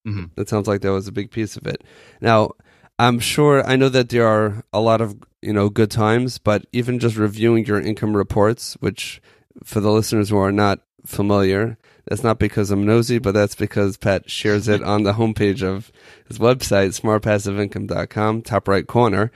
Mm-hmm. 0.06 0.26
That 0.36 0.48
sounds 0.48 0.68
like 0.68 0.82
that 0.82 0.92
was 0.92 1.08
a 1.08 1.12
big 1.12 1.30
piece 1.30 1.56
of 1.56 1.66
it. 1.66 1.82
Now, 2.20 2.50
I'm 2.98 3.18
sure 3.18 3.66
I 3.66 3.76
know 3.76 3.88
that 3.88 4.10
there 4.10 4.26
are 4.26 4.64
a 4.72 4.80
lot 4.80 5.00
of 5.00 5.16
you 5.42 5.52
know 5.52 5.68
good 5.68 5.90
times, 5.90 6.38
but 6.38 6.66
even 6.72 6.98
just 6.98 7.16
reviewing 7.16 7.64
your 7.66 7.80
income 7.80 8.16
reports, 8.16 8.76
which 8.80 9.20
for 9.64 9.80
the 9.80 9.90
listeners 9.90 10.28
who 10.28 10.38
are 10.38 10.52
not 10.52 10.80
familiar, 11.04 11.78
that's 12.06 12.22
not 12.22 12.38
because 12.38 12.70
I'm 12.70 12.86
nosy, 12.86 13.18
but 13.18 13.32
that's 13.32 13.54
because 13.54 13.96
Pat 13.96 14.30
shares 14.30 14.68
it 14.68 14.82
on 14.84 15.02
the 15.02 15.14
homepage 15.14 15.62
of 15.62 15.90
his 16.26 16.38
website, 16.38 16.98
smartpassiveincome.com, 17.00 18.42
top 18.42 18.68
right 18.68 18.86
corner. 18.86 19.30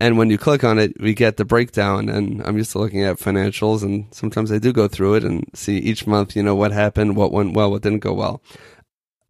And 0.00 0.16
when 0.16 0.30
you 0.30 0.38
click 0.38 0.64
on 0.64 0.78
it, 0.78 0.98
we 0.98 1.12
get 1.14 1.36
the 1.36 1.44
breakdown. 1.44 2.08
And 2.08 2.42
I'm 2.46 2.56
used 2.56 2.72
to 2.72 2.78
looking 2.78 3.04
at 3.04 3.18
financials, 3.18 3.82
and 3.82 4.12
sometimes 4.14 4.50
I 4.50 4.58
do 4.58 4.72
go 4.72 4.88
through 4.88 5.14
it 5.14 5.24
and 5.24 5.44
see 5.54 5.76
each 5.76 6.06
month, 6.06 6.34
you 6.34 6.42
know, 6.42 6.54
what 6.54 6.72
happened, 6.72 7.16
what 7.16 7.32
went 7.32 7.54
well, 7.54 7.70
what 7.70 7.82
didn't 7.82 8.00
go 8.00 8.14
well 8.14 8.42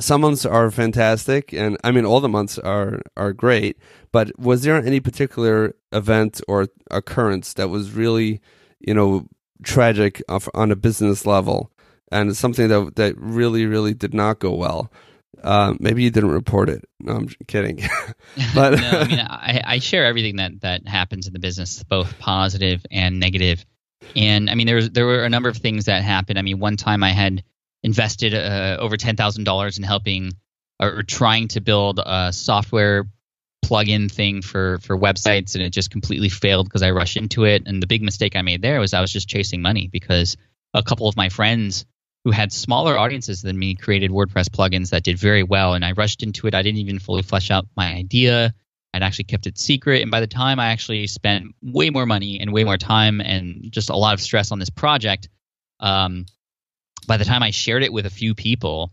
some 0.01 0.23
months 0.23 0.47
are 0.47 0.71
fantastic, 0.71 1.53
and 1.53 1.77
I 1.85 1.91
mean 1.91 2.05
all 2.05 2.21
the 2.21 2.29
months 2.29 2.59
are 2.59 3.01
are 3.17 3.33
great. 3.33 3.79
But 4.13 4.37
was 4.39 4.63
there 4.63 4.77
any 4.77 4.99
particular 4.99 5.77
event 5.93 6.41
or 6.49 6.69
occurrence 6.91 7.53
that 7.55 7.69
was 7.69 7.93
really, 7.93 8.41
you 8.81 8.95
know, 8.95 9.27
tragic 9.63 10.23
on 10.55 10.71
a 10.73 10.77
business 10.77 11.27
level, 11.27 11.71
and 12.11 12.37
something 12.37 12.69
that 12.69 12.97
that 12.97 13.15
really 13.19 13.67
really 13.67 13.95
did 13.95 14.15
not 14.15 14.41
go 14.41 14.55
well? 14.55 14.91
Uh, 15.43 15.75
maybe 15.79 16.03
you 16.03 16.11
didn't 16.11 16.31
report 16.31 16.69
it. 16.69 16.85
No, 16.99 17.15
I'm 17.15 17.29
kidding. 17.47 17.81
but 18.55 18.81
no, 18.81 18.91
I 18.91 19.05
mean, 19.07 19.19
I, 19.21 19.63
I 19.65 19.79
share 19.79 20.05
everything 20.07 20.37
that 20.37 20.61
that 20.61 20.87
happens 20.87 21.27
in 21.27 21.33
the 21.33 21.39
business, 21.39 21.83
both 21.83 22.19
positive 22.19 22.85
and 22.91 23.21
negative. 23.21 23.65
And 24.17 24.51
I 24.51 24.55
mean, 24.55 24.67
there 24.67 24.77
was 24.77 24.91
there 24.91 25.07
were 25.07 25.25
a 25.25 25.29
number 25.29 25.49
of 25.49 25.57
things 25.57 25.87
that 25.87 26.03
happened. 26.03 26.39
I 26.39 26.43
mean, 26.43 26.59
one 26.59 26.77
time 26.77 27.03
I 27.03 27.13
had 27.13 27.45
invested 27.83 28.35
uh, 28.35 28.77
over 28.81 28.97
ten 28.97 29.17
thousand 29.17 29.45
dollars 29.45 29.79
in 29.79 29.85
helping 29.85 30.33
or, 30.79 30.99
or, 30.99 31.03
trying 31.03 31.49
to 31.49 31.61
build 31.61 32.01
a 32.05 32.33
software 32.33 33.07
plugin 33.65 34.11
thing 34.11 34.43
for 34.43 34.79
for 34.81 34.99
websites, 34.99 35.55
and 35.55 35.65
it 35.65 35.71
just 35.71 35.91
completely 35.91 36.29
failed 36.29 36.67
because 36.67 36.83
I 36.83 36.91
rushed 36.91 37.17
into 37.17 37.45
it. 37.45 37.63
And 37.67 37.83
the 37.83 37.87
big 37.87 38.03
mistake 38.03 38.37
I 38.37 38.43
made 38.43 38.63
there 38.63 38.81
was 38.81 38.95
I 38.95 39.01
was 39.01 39.13
just 39.13 39.29
chasing 39.29 39.63
money 39.63 39.89
because 39.91 40.37
a 40.75 40.83
couple 40.83 41.09
of 41.09 41.17
my 41.17 41.29
friends 41.29 41.87
who 42.25 42.31
had 42.31 42.53
smaller 42.53 42.99
audiences 42.99 43.43
than 43.43 43.59
me 43.59 43.75
created 43.75 44.11
WordPress 44.11 44.49
plugins 44.49 44.91
that 44.91 45.03
did 45.03 45.19
very 45.19 45.43
well, 45.43 45.75
and 45.75 45.85
I 45.85 45.93
rushed 45.93 46.23
into 46.23 46.47
it. 46.47 46.55
I 46.55 46.63
didn't 46.63 46.79
even 46.79 46.99
fully 46.99 47.23
flesh 47.23 47.51
out 47.51 47.67
my 47.77 47.95
idea. 47.95 48.55
I'd 48.93 49.03
actually 49.03 49.25
kept 49.25 49.47
it 49.47 49.59
secret, 49.59 50.03
and 50.03 50.11
by 50.11 50.21
the 50.21 50.27
time 50.27 50.59
I 50.59 50.69
actually 50.69 51.07
spent 51.07 51.55
way 51.63 51.91
more 51.91 52.07
money 52.07 52.41
and 52.41 52.53
way 52.53 52.65
more 52.65 52.77
time 52.77 53.21
and 53.21 53.71
just 53.71 53.89
a 53.89 53.97
lot 53.97 54.15
of 54.15 54.21
stress 54.21 54.53
on 54.53 54.59
this 54.59 54.71
project, 54.71 55.29
um, 55.79 56.27
by 57.07 57.17
the 57.17 57.25
time 57.25 57.43
I 57.43 57.51
shared 57.51 57.83
it 57.83 57.93
with 57.93 58.07
a 58.07 58.11
few 58.11 58.35
people, 58.35 58.93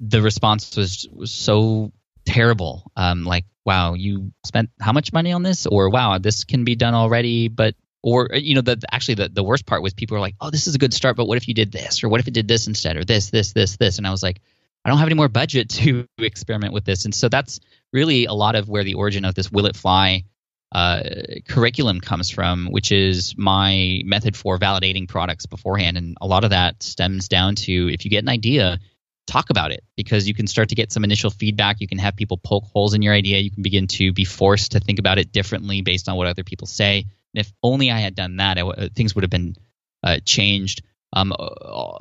the 0.00 0.22
response 0.22 0.76
was, 0.76 1.06
was 1.12 1.30
so 1.30 1.92
terrible. 2.24 2.90
Um, 2.96 3.24
like, 3.24 3.44
wow, 3.64 3.94
you 3.94 4.32
spent 4.44 4.70
how 4.80 4.92
much 4.92 5.12
money 5.12 5.32
on 5.32 5.42
this? 5.42 5.66
Or 5.66 5.90
wow, 5.90 6.18
this 6.18 6.44
can 6.44 6.64
be 6.64 6.74
done 6.74 6.94
already, 6.94 7.48
but 7.48 7.74
or 8.02 8.30
you 8.34 8.54
know, 8.54 8.60
the 8.60 8.80
actually 8.90 9.14
the, 9.14 9.28
the 9.28 9.42
worst 9.42 9.66
part 9.66 9.82
was 9.82 9.94
people 9.94 10.16
were 10.16 10.20
like, 10.20 10.36
oh, 10.40 10.50
this 10.50 10.66
is 10.66 10.74
a 10.74 10.78
good 10.78 10.94
start, 10.94 11.16
but 11.16 11.26
what 11.26 11.36
if 11.36 11.48
you 11.48 11.54
did 11.54 11.72
this, 11.72 12.02
or 12.02 12.08
what 12.08 12.20
if 12.20 12.28
it 12.28 12.34
did 12.34 12.48
this 12.48 12.66
instead, 12.66 12.96
or 12.96 13.04
this, 13.04 13.30
this, 13.30 13.52
this, 13.52 13.76
this, 13.76 13.98
and 13.98 14.06
I 14.06 14.10
was 14.10 14.22
like, 14.22 14.40
I 14.84 14.88
don't 14.88 14.98
have 14.98 15.08
any 15.08 15.16
more 15.16 15.28
budget 15.28 15.68
to 15.70 16.06
experiment 16.18 16.72
with 16.72 16.84
this, 16.84 17.04
and 17.04 17.14
so 17.14 17.28
that's 17.28 17.60
really 17.92 18.26
a 18.26 18.32
lot 18.32 18.54
of 18.54 18.68
where 18.68 18.84
the 18.84 18.94
origin 18.94 19.24
of 19.24 19.34
this 19.34 19.50
will 19.50 19.66
it 19.66 19.76
fly 19.76 20.24
uh, 20.72 21.02
curriculum 21.48 22.00
comes 22.00 22.30
from, 22.30 22.66
which 22.66 22.92
is 22.92 23.34
my 23.36 24.02
method 24.04 24.36
for 24.36 24.58
validating 24.58 25.08
products 25.08 25.46
beforehand. 25.46 25.96
And 25.96 26.16
a 26.20 26.26
lot 26.26 26.44
of 26.44 26.50
that 26.50 26.82
stems 26.82 27.28
down 27.28 27.54
to 27.56 27.92
if 27.92 28.04
you 28.04 28.10
get 28.10 28.22
an 28.22 28.28
idea, 28.28 28.78
talk 29.26 29.50
about 29.50 29.72
it 29.72 29.84
because 29.96 30.28
you 30.28 30.34
can 30.34 30.46
start 30.46 30.70
to 30.70 30.74
get 30.74 30.92
some 30.92 31.04
initial 31.04 31.30
feedback. 31.30 31.80
You 31.80 31.88
can 31.88 31.98
have 31.98 32.16
people 32.16 32.36
poke 32.36 32.64
holes 32.64 32.94
in 32.94 33.02
your 33.02 33.14
idea. 33.14 33.38
You 33.38 33.50
can 33.50 33.62
begin 33.62 33.86
to 33.88 34.12
be 34.12 34.24
forced 34.24 34.72
to 34.72 34.80
think 34.80 34.98
about 34.98 35.18
it 35.18 35.32
differently 35.32 35.82
based 35.82 36.08
on 36.08 36.16
what 36.16 36.26
other 36.26 36.44
people 36.44 36.66
say. 36.66 37.06
If 37.34 37.52
only 37.62 37.90
I 37.90 37.98
had 37.98 38.14
done 38.14 38.36
that, 38.36 38.58
uh, 38.58 38.88
things 38.94 39.14
would 39.14 39.24
have 39.24 39.30
been 39.30 39.54
uh, 40.02 40.18
changed. 40.24 40.82
Um, 41.12 41.32
uh, 41.38 41.98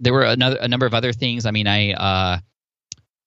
there 0.00 0.12
were 0.12 0.24
another 0.24 0.58
a 0.60 0.68
number 0.68 0.86
of 0.86 0.94
other 0.94 1.12
things. 1.12 1.46
I 1.46 1.50
mean, 1.50 1.66
I 1.66 1.92
uh, 1.92 2.38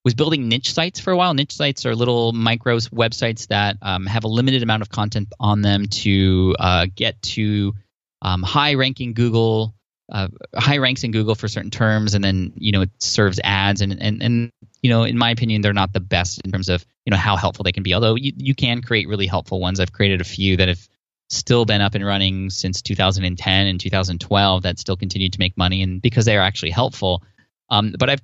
was 0.04 0.14
building 0.14 0.48
niche 0.48 0.74
sites 0.74 1.00
for 1.00 1.12
a 1.12 1.18
while. 1.18 1.34
Niche 1.34 1.56
sites 1.56 1.86
are 1.86 1.96
little 1.96 2.32
micro 2.32 2.78
websites 2.78 3.48
that 3.48 3.78
um, 3.82 4.06
have 4.06 4.24
a 4.24 4.28
limited 4.28 4.62
amount 4.62 4.84
of 4.84 4.90
content 4.90 5.30
on 5.40 5.62
them 5.62 5.88
to 5.88 6.56
uh, 6.60 6.86
get 6.94 7.22
to 7.24 7.74
um, 8.22 8.44
high 8.44 8.76
ranking 8.76 9.14
Google, 9.14 9.74
uh, 10.12 10.28
high 10.54 10.78
ranks 10.78 11.04
in 11.04 11.12
Google 11.12 11.36
for 11.36 11.48
certain 11.48 11.72
terms, 11.72 12.14
and 12.14 12.24
then 12.24 12.54
you 12.56 12.72
know 12.72 12.82
it 12.82 12.92
serves 13.00 13.40
ads 13.44 13.82
and 13.82 14.00
and 14.02 14.22
and 14.22 14.52
you 14.82 14.90
know 14.90 15.04
in 15.04 15.18
my 15.18 15.32
opinion 15.32 15.62
they're 15.62 15.74
not 15.74 15.92
the 15.92 16.00
best 16.00 16.42
in 16.42 16.52
terms 16.52 16.70
of 16.70 16.86
you 17.06 17.12
know 17.12 17.18
how 17.18 17.36
helpful 17.36 17.64
they 17.64 17.72
can 17.72 17.84
be. 17.84 17.94
Although 17.94 18.16
you 18.16 18.32
you 18.36 18.54
can 18.54 18.82
create 18.82 19.08
really 19.08 19.28
helpful 19.28 19.60
ones. 19.60 19.80
I've 19.80 19.92
created 19.94 20.22
a 20.22 20.26
few 20.26 20.58
that 20.58 20.68
have 20.68 20.88
still 21.30 21.66
been 21.66 21.82
up 21.82 21.96
and 21.96 22.06
running 22.06 22.50
since 22.50 22.82
2010 22.82 23.68
and 23.68 23.80
2012 23.80 24.64
that 24.64 24.80
still 24.80 24.96
continue 24.96 25.30
to 25.30 25.40
make 25.40 25.58
money 25.58 25.82
and 25.82 26.02
because 26.02 26.26
they 26.26 26.38
are 26.38 26.44
actually 26.44 26.72
helpful. 26.72 27.24
Um, 27.70 27.94
but 27.98 28.10
I've 28.10 28.22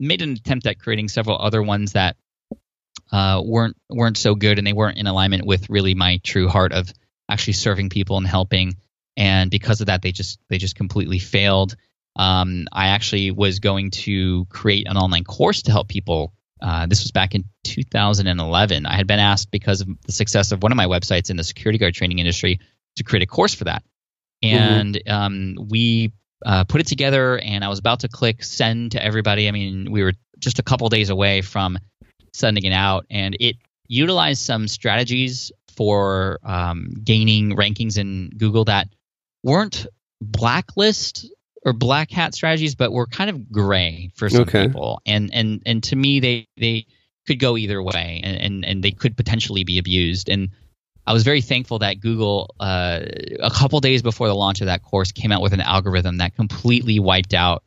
made 0.00 0.22
an 0.22 0.32
attempt 0.32 0.66
at 0.66 0.78
creating 0.78 1.08
several 1.08 1.38
other 1.38 1.62
ones 1.62 1.92
that 1.92 2.16
uh, 3.10 3.42
weren't 3.44 3.76
weren't 3.88 4.16
so 4.16 4.34
good, 4.34 4.58
and 4.58 4.66
they 4.66 4.72
weren't 4.72 4.98
in 4.98 5.06
alignment 5.06 5.46
with 5.46 5.68
really 5.68 5.94
my 5.94 6.20
true 6.24 6.48
heart 6.48 6.72
of 6.72 6.92
actually 7.28 7.52
serving 7.54 7.90
people 7.90 8.16
and 8.16 8.26
helping. 8.26 8.76
And 9.16 9.50
because 9.50 9.80
of 9.80 9.88
that, 9.88 10.02
they 10.02 10.12
just 10.12 10.38
they 10.48 10.58
just 10.58 10.74
completely 10.74 11.18
failed. 11.18 11.76
Um, 12.16 12.66
I 12.72 12.88
actually 12.88 13.30
was 13.30 13.60
going 13.60 13.90
to 13.90 14.46
create 14.46 14.86
an 14.88 14.96
online 14.96 15.24
course 15.24 15.62
to 15.62 15.72
help 15.72 15.88
people. 15.88 16.32
Uh, 16.62 16.86
this 16.86 17.02
was 17.02 17.10
back 17.10 17.34
in 17.34 17.44
2011. 17.64 18.86
I 18.86 18.94
had 18.94 19.06
been 19.06 19.18
asked 19.18 19.50
because 19.50 19.80
of 19.80 19.88
the 20.06 20.12
success 20.12 20.52
of 20.52 20.62
one 20.62 20.70
of 20.70 20.76
my 20.76 20.86
websites 20.86 21.28
in 21.28 21.36
the 21.36 21.44
security 21.44 21.78
guard 21.78 21.94
training 21.94 22.20
industry 22.20 22.60
to 22.96 23.04
create 23.04 23.22
a 23.22 23.26
course 23.26 23.52
for 23.52 23.64
that. 23.64 23.82
Mm-hmm. 24.44 24.56
And 24.56 24.94
mm-hmm. 24.94 25.12
um, 25.12 25.68
we 25.68 26.12
uh, 26.46 26.64
put 26.64 26.80
it 26.80 26.86
together, 26.86 27.38
and 27.38 27.64
I 27.64 27.68
was 27.68 27.80
about 27.80 28.00
to 28.00 28.08
click 28.08 28.44
send 28.44 28.92
to 28.92 29.04
everybody. 29.04 29.48
I 29.48 29.50
mean, 29.50 29.90
we 29.90 30.02
were 30.02 30.12
just 30.38 30.60
a 30.60 30.62
couple 30.62 30.88
days 30.88 31.10
away 31.10 31.42
from 31.42 31.78
sending 32.32 32.64
it 32.64 32.72
out, 32.72 33.06
and 33.10 33.36
it 33.40 33.56
utilized 33.88 34.42
some 34.42 34.68
strategies 34.68 35.50
for 35.76 36.38
um, 36.44 36.92
gaining 37.02 37.56
rankings 37.56 37.98
in 37.98 38.30
Google 38.36 38.64
that 38.66 38.88
weren't 39.42 39.86
blacklist 40.20 41.28
or 41.64 41.72
black 41.72 42.10
hat 42.10 42.34
strategies, 42.34 42.74
but 42.74 42.92
were 42.92 43.06
kind 43.06 43.30
of 43.30 43.50
gray 43.50 44.10
for 44.14 44.28
some 44.28 44.42
okay. 44.42 44.66
people. 44.66 45.00
And 45.06 45.32
and 45.32 45.62
and 45.64 45.82
to 45.84 45.96
me, 45.96 46.20
they 46.20 46.48
they 46.56 46.86
could 47.26 47.38
go 47.38 47.56
either 47.56 47.82
way, 47.82 48.20
and, 48.22 48.36
and 48.36 48.64
and 48.64 48.82
they 48.82 48.90
could 48.90 49.16
potentially 49.16 49.64
be 49.64 49.78
abused. 49.78 50.28
And 50.28 50.50
I 51.06 51.12
was 51.12 51.24
very 51.24 51.40
thankful 51.40 51.80
that 51.80 52.00
Google, 52.00 52.54
uh, 52.60 53.00
a 53.40 53.50
couple 53.50 53.80
days 53.80 54.02
before 54.02 54.28
the 54.28 54.34
launch 54.34 54.60
of 54.60 54.66
that 54.66 54.82
course, 54.82 55.12
came 55.12 55.32
out 55.32 55.42
with 55.42 55.52
an 55.52 55.60
algorithm 55.60 56.18
that 56.18 56.34
completely 56.34 56.98
wiped 56.98 57.34
out 57.34 57.64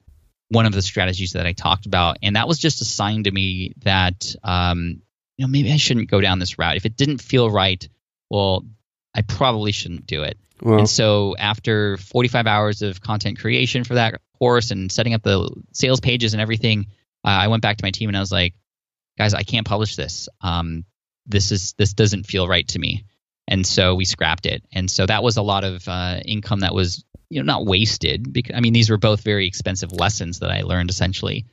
one 0.50 0.66
of 0.66 0.74
the 0.74 0.82
strategies 0.82 1.34
that 1.34 1.46
I 1.46 1.54
talked 1.54 1.86
about, 1.86 2.18
and 2.22 2.36
that 2.36 2.48
was 2.48 2.60
just 2.60 2.82
a 2.82 2.86
sign 2.86 3.24
to 3.24 3.32
me 3.32 3.74
that 3.84 4.36
um, 4.44 5.02
you 5.38 5.46
know 5.46 5.48
maybe 5.48 5.72
I 5.72 5.78
shouldn't 5.78 6.10
go 6.10 6.22
down 6.22 6.40
this 6.40 6.60
route. 6.60 6.78
If 6.78 6.86
it 6.86 6.98
didn't 6.98 7.20
feel 7.20 7.50
right, 7.50 7.88
well, 8.30 8.66
I 9.14 9.22
probably 9.22 9.72
shouldn't 9.72 10.06
do 10.06 10.24
it. 10.24 10.38
Well, 10.62 10.80
and 10.80 10.90
so 10.90 11.36
after 11.38 11.98
45 11.98 12.48
hours 12.48 12.82
of 12.82 13.02
content 13.02 13.40
creation 13.40 13.84
for 13.84 13.96
that 13.96 14.22
course 14.40 14.72
and 14.72 14.92
setting 14.92 15.14
up 15.14 15.24
the 15.24 15.50
sales 15.74 16.00
pages 16.00 16.34
and 16.34 16.42
everything, 16.42 16.88
uh, 17.26 17.30
I 17.30 17.48
went 17.48 17.62
back 17.62 17.78
to 17.78 17.86
my 17.86 17.92
team 17.92 18.10
and 18.10 18.18
I 18.18 18.22
was 18.22 18.32
like, 18.32 18.54
guys, 19.18 19.34
I 19.34 19.44
can't 19.44 19.68
publish 19.68 19.96
this. 19.96 20.30
Um, 20.42 20.86
this 21.26 21.52
is 21.52 21.74
this 21.78 21.94
doesn't 21.94 22.26
feel 22.26 22.48
right 22.48 22.68
to 22.70 22.80
me. 22.80 23.06
And 23.48 23.66
so 23.66 23.96
we 23.96 24.06
scrapped 24.06 24.46
it. 24.46 24.64
And 24.72 24.90
so 24.90 25.06
that 25.06 25.24
was 25.24 25.38
a 25.38 25.42
lot 25.42 25.64
of 25.64 25.88
uh, 25.88 26.20
income 26.24 26.62
that 26.62 26.74
was 26.74 27.04
you 27.30 27.42
know 27.42 27.46
not 27.46 27.66
wasted 27.66 28.32
because 28.32 28.56
I 28.56 28.62
mean 28.62 28.74
these 28.74 28.90
were 28.90 28.98
both 28.98 29.22
very 29.22 29.48
expensive 29.48 29.92
lessons 29.92 30.40
that 30.40 30.52
I 30.52 30.62
learned 30.62 30.90
essentially. 30.90 31.46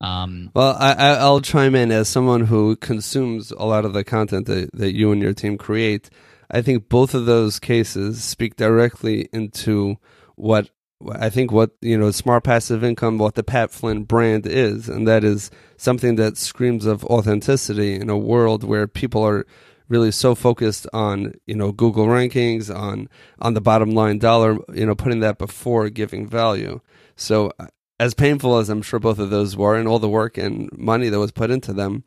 Um, 0.00 0.50
well, 0.54 0.76
I, 0.78 1.22
will 1.28 1.42
chime 1.42 1.74
in 1.74 1.92
as 1.92 2.08
someone 2.08 2.46
who 2.46 2.74
consumes 2.76 3.50
a 3.50 3.64
lot 3.64 3.84
of 3.84 3.92
the 3.92 4.02
content 4.02 4.46
that, 4.46 4.70
that 4.72 4.94
you 4.94 5.12
and 5.12 5.20
your 5.20 5.34
team 5.34 5.58
create. 5.58 6.08
I 6.50 6.62
think 6.62 6.88
both 6.88 7.14
of 7.14 7.26
those 7.26 7.58
cases 7.58 8.22
speak 8.22 8.56
directly 8.56 9.28
into 9.32 9.96
what 10.36 10.70
I 11.12 11.30
think 11.30 11.50
what 11.50 11.70
you 11.80 11.96
know 11.96 12.10
smart 12.10 12.44
passive 12.44 12.84
income, 12.84 13.18
what 13.18 13.34
the 13.34 13.42
Pat 13.42 13.70
Flynn 13.70 14.04
brand 14.04 14.46
is, 14.46 14.88
and 14.88 15.08
that 15.08 15.24
is 15.24 15.50
something 15.76 16.16
that 16.16 16.36
screams 16.36 16.84
of 16.84 17.04
authenticity 17.04 17.94
in 17.94 18.10
a 18.10 18.18
world 18.18 18.64
where 18.64 18.86
people 18.86 19.22
are 19.26 19.46
really 19.88 20.10
so 20.10 20.34
focused 20.34 20.86
on 20.92 21.34
you 21.46 21.54
know 21.54 21.72
Google 21.72 22.06
rankings, 22.06 22.74
on 22.74 23.08
on 23.38 23.54
the 23.54 23.60
bottom 23.60 23.90
line 23.92 24.18
dollar, 24.18 24.58
you 24.74 24.84
know, 24.84 24.94
putting 24.94 25.20
that 25.20 25.38
before 25.38 25.88
giving 25.88 26.26
value. 26.26 26.80
So 27.16 27.52
uh, 27.58 27.68
as 27.98 28.14
painful 28.14 28.58
as 28.58 28.68
I'm 28.68 28.82
sure 28.82 28.98
both 28.98 29.18
of 29.18 29.30
those 29.30 29.56
were, 29.56 29.76
and 29.76 29.88
all 29.88 29.98
the 29.98 30.08
work 30.08 30.36
and 30.36 30.70
money 30.76 31.08
that 31.08 31.18
was 31.18 31.32
put 31.32 31.50
into 31.50 31.72
them, 31.72 32.04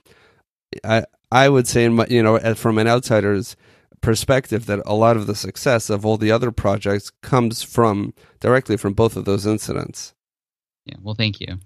I 0.84 1.06
I 1.32 1.50
would 1.50 1.68
say, 1.68 1.88
my, 1.90 2.06
you 2.10 2.22
know, 2.22 2.38
uh, 2.38 2.54
from 2.54 2.78
an 2.78 2.88
outsider's 2.88 3.56
perspective 4.04 4.68
that 4.68 4.82
a 4.86 4.94
lot 4.94 5.18
of 5.18 5.26
the 5.26 5.34
success 5.34 5.90
of 5.90 6.06
all 6.06 6.18
the 6.18 6.32
other 6.32 6.52
projects 6.52 7.12
comes 7.22 7.64
from 7.64 8.14
directly 8.40 8.78
from 8.78 8.94
both 8.94 9.16
of 9.16 9.26
those 9.26 9.48
incidents. 9.48 10.14
Yeah, 10.86 10.98
well, 11.02 11.16
thank 11.16 11.40
you. 11.40 11.58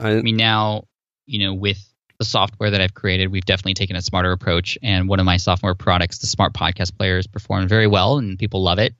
I, 0.00 0.12
I 0.12 0.22
mean, 0.22 0.36
now 0.36 0.84
you 1.26 1.46
know 1.46 1.54
with 1.54 1.78
the 2.18 2.24
software 2.24 2.70
that 2.70 2.80
I've 2.80 2.94
created, 2.94 3.30
we've 3.30 3.44
definitely 3.44 3.74
taken 3.74 3.96
a 3.96 4.02
smarter 4.02 4.32
approach. 4.32 4.78
And 4.82 5.08
one 5.08 5.20
of 5.20 5.26
my 5.26 5.36
software 5.36 5.74
products, 5.74 6.18
the 6.18 6.26
Smart 6.26 6.54
Podcast 6.54 6.96
Player, 6.96 7.18
is 7.18 7.26
performing 7.26 7.68
very 7.68 7.86
well, 7.86 8.18
and 8.18 8.38
people 8.38 8.62
love 8.62 8.78
it, 8.78 8.94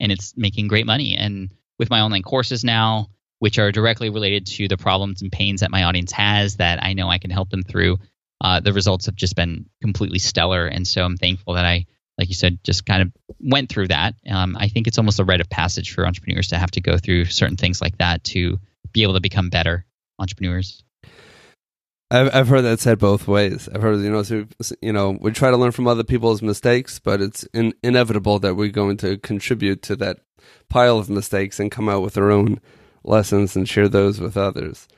and 0.00 0.10
it's 0.10 0.34
making 0.36 0.68
great 0.68 0.86
money. 0.86 1.16
And 1.16 1.50
with 1.78 1.90
my 1.90 2.00
online 2.00 2.22
courses 2.22 2.64
now, 2.64 3.08
which 3.40 3.58
are 3.58 3.72
directly 3.72 4.10
related 4.10 4.46
to 4.46 4.68
the 4.68 4.76
problems 4.76 5.22
and 5.22 5.32
pains 5.32 5.60
that 5.60 5.70
my 5.70 5.84
audience 5.84 6.12
has, 6.12 6.56
that 6.56 6.82
I 6.82 6.92
know 6.92 7.08
I 7.08 7.18
can 7.18 7.30
help 7.30 7.50
them 7.50 7.62
through, 7.62 7.98
uh, 8.40 8.60
the 8.60 8.72
results 8.72 9.06
have 9.06 9.14
just 9.14 9.36
been 9.36 9.66
completely 9.82 10.18
stellar. 10.18 10.66
And 10.66 10.86
so 10.86 11.02
I'm 11.02 11.16
thankful 11.16 11.54
that 11.54 11.64
I, 11.64 11.86
like 12.18 12.28
you 12.28 12.34
said, 12.34 12.62
just 12.64 12.86
kind 12.86 13.02
of 13.02 13.12
went 13.38 13.68
through 13.68 13.88
that. 13.88 14.14
Um, 14.28 14.56
I 14.58 14.68
think 14.68 14.86
it's 14.86 14.98
almost 14.98 15.20
a 15.20 15.24
rite 15.24 15.40
of 15.40 15.50
passage 15.50 15.92
for 15.92 16.06
entrepreneurs 16.06 16.48
to 16.48 16.58
have 16.58 16.70
to 16.72 16.80
go 16.80 16.98
through 16.98 17.26
certain 17.26 17.56
things 17.56 17.80
like 17.80 17.98
that 17.98 18.24
to 18.24 18.58
be 18.92 19.02
able 19.02 19.14
to 19.14 19.20
become 19.20 19.50
better 19.50 19.84
entrepreneurs. 20.18 20.82
I've 22.10 22.34
I've 22.34 22.48
heard 22.48 22.62
that 22.62 22.80
said 22.80 22.98
both 22.98 23.28
ways. 23.28 23.68
I've 23.72 23.82
heard 23.82 24.00
you 24.00 24.10
know 24.10 24.24
so, 24.24 24.46
you 24.82 24.92
know 24.92 25.16
we 25.20 25.30
try 25.30 25.50
to 25.50 25.56
learn 25.56 25.70
from 25.70 25.86
other 25.86 26.02
people's 26.02 26.42
mistakes, 26.42 26.98
but 26.98 27.20
it's 27.20 27.44
in, 27.54 27.72
inevitable 27.84 28.40
that 28.40 28.56
we're 28.56 28.70
going 28.70 28.96
to 28.98 29.16
contribute 29.18 29.82
to 29.82 29.96
that 29.96 30.18
pile 30.68 30.98
of 30.98 31.08
mistakes 31.08 31.60
and 31.60 31.70
come 31.70 31.88
out 31.88 32.02
with 32.02 32.18
our 32.18 32.30
own 32.30 32.60
lessons 33.04 33.54
and 33.54 33.68
share 33.68 33.88
those 33.88 34.20
with 34.20 34.36
others. 34.36 34.88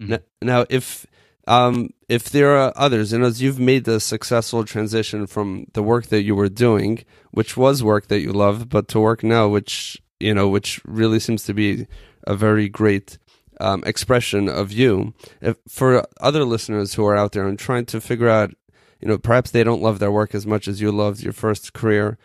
Mm-hmm. 0.00 0.12
Now, 0.12 0.18
now, 0.40 0.66
if 0.70 1.06
um, 1.46 1.90
if 2.08 2.30
there 2.30 2.56
are 2.56 2.72
others, 2.76 3.12
and 3.12 3.24
as 3.24 3.42
you've 3.42 3.58
made 3.58 3.84
the 3.84 4.00
successful 4.00 4.64
transition 4.64 5.26
from 5.26 5.66
the 5.72 5.82
work 5.82 6.06
that 6.06 6.22
you 6.22 6.34
were 6.34 6.48
doing, 6.48 7.04
which 7.32 7.56
was 7.56 7.82
work 7.82 8.08
that 8.08 8.20
you 8.20 8.32
loved, 8.32 8.68
but 8.68 8.88
to 8.88 9.00
work 9.00 9.22
now, 9.24 9.48
which 9.48 10.00
you 10.20 10.32
know, 10.34 10.48
which 10.48 10.80
really 10.84 11.20
seems 11.20 11.44
to 11.44 11.54
be 11.54 11.86
a 12.26 12.34
very 12.34 12.68
great 12.68 13.18
um, 13.60 13.82
expression 13.86 14.48
of 14.48 14.72
you. 14.72 15.14
If, 15.40 15.56
for 15.68 16.06
other 16.20 16.44
listeners 16.44 16.94
who 16.94 17.04
are 17.06 17.16
out 17.16 17.32
there 17.32 17.46
and 17.46 17.58
trying 17.58 17.86
to 17.86 18.00
figure 18.00 18.28
out, 18.28 18.52
you 19.00 19.08
know, 19.08 19.18
perhaps 19.18 19.50
they 19.50 19.64
don't 19.64 19.82
love 19.82 19.98
their 19.98 20.10
work 20.10 20.34
as 20.34 20.46
much 20.46 20.68
as 20.68 20.80
you 20.80 20.90
loved 20.90 21.22
your 21.22 21.32
first 21.32 21.72
career, 21.72 22.18